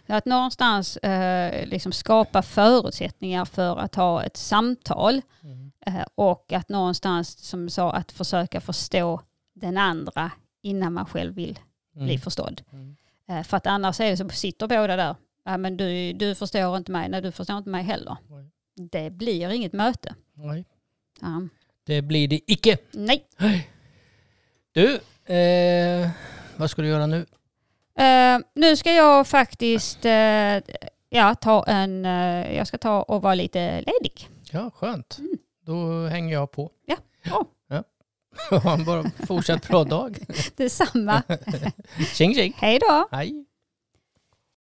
Att 0.07 0.25
någonstans 0.25 0.97
eh, 0.97 1.67
liksom 1.67 1.91
skapa 1.91 2.41
förutsättningar 2.41 3.45
för 3.45 3.77
att 3.77 3.95
ha 3.95 4.23
ett 4.23 4.37
samtal 4.37 5.21
Mm. 5.43 5.71
eh, 5.85 6.05
och 6.15 6.53
att 6.53 6.69
någonstans, 6.69 7.37
som 7.39 7.69
sa, 7.69 7.91
att 7.91 8.11
försöka 8.11 8.61
förstå 8.61 9.21
den 9.53 9.77
andra 9.77 10.31
innan 10.61 10.93
man 10.93 11.05
själv 11.05 11.33
vill 11.35 11.59
bli 11.93 12.03
Mm. 12.03 12.19
förstådd. 12.21 12.61
Mm. 12.71 12.95
Eh, 13.29 13.43
för 13.43 13.57
att 13.57 13.67
annars 13.67 13.99
är 13.99 14.09
det 14.09 14.17
så 14.17 14.29
sitter 14.29 14.67
båda 14.67 14.95
där. 14.95 15.15
Ja, 15.45 15.57
men 15.57 15.77
du, 15.77 16.13
du 16.13 16.35
förstår 16.35 16.77
inte 16.77 16.91
mig, 16.91 17.09
nej 17.09 17.21
du 17.21 17.31
förstår 17.31 17.57
inte 17.57 17.69
mig 17.69 17.83
heller. 17.83 18.17
Nej. 18.27 18.49
Det 18.91 19.09
blir 19.09 19.49
inget 19.49 19.73
möte. 19.73 20.15
Nej, 20.33 20.65
Ja. 21.21 21.47
det 21.83 22.01
blir 22.01 22.27
det 22.27 22.51
icke. 22.51 22.77
Nej. 22.91 23.25
Du, 24.73 24.99
eh, 25.35 26.09
vad 26.55 26.69
ska 26.69 26.81
du 26.81 26.87
göra 26.87 27.07
nu? 27.07 27.25
Eh, 27.97 28.39
nu 28.55 28.75
ska 28.75 28.93
jag 28.93 29.27
faktiskt 29.27 30.05
eh, 30.05 30.57
ja, 31.09 31.35
ta 31.41 31.65
en, 31.67 32.05
eh, 32.05 32.55
jag 32.57 32.67
ska 32.67 32.77
ta 32.77 33.01
och 33.01 33.21
vara 33.21 33.35
lite 33.35 33.81
ledig. 33.81 34.29
Ja, 34.51 34.71
skönt. 34.75 35.17
Mm. 35.19 35.37
Då 35.65 36.07
hänger 36.07 36.33
jag 36.33 36.51
på. 36.51 36.71
Ja, 36.85 36.97
bra. 37.23 37.45
Ha 38.49 38.73
en 38.73 38.85
bara 38.85 39.03
fortsatt 39.27 39.67
bra 39.67 39.83
dag. 39.83 40.17
Detsamma. 40.55 41.23
Tjing 42.13 42.35
tjing. 42.35 42.53
Hej 42.57 42.79
då. 42.79 43.07
Hej. 43.11 43.45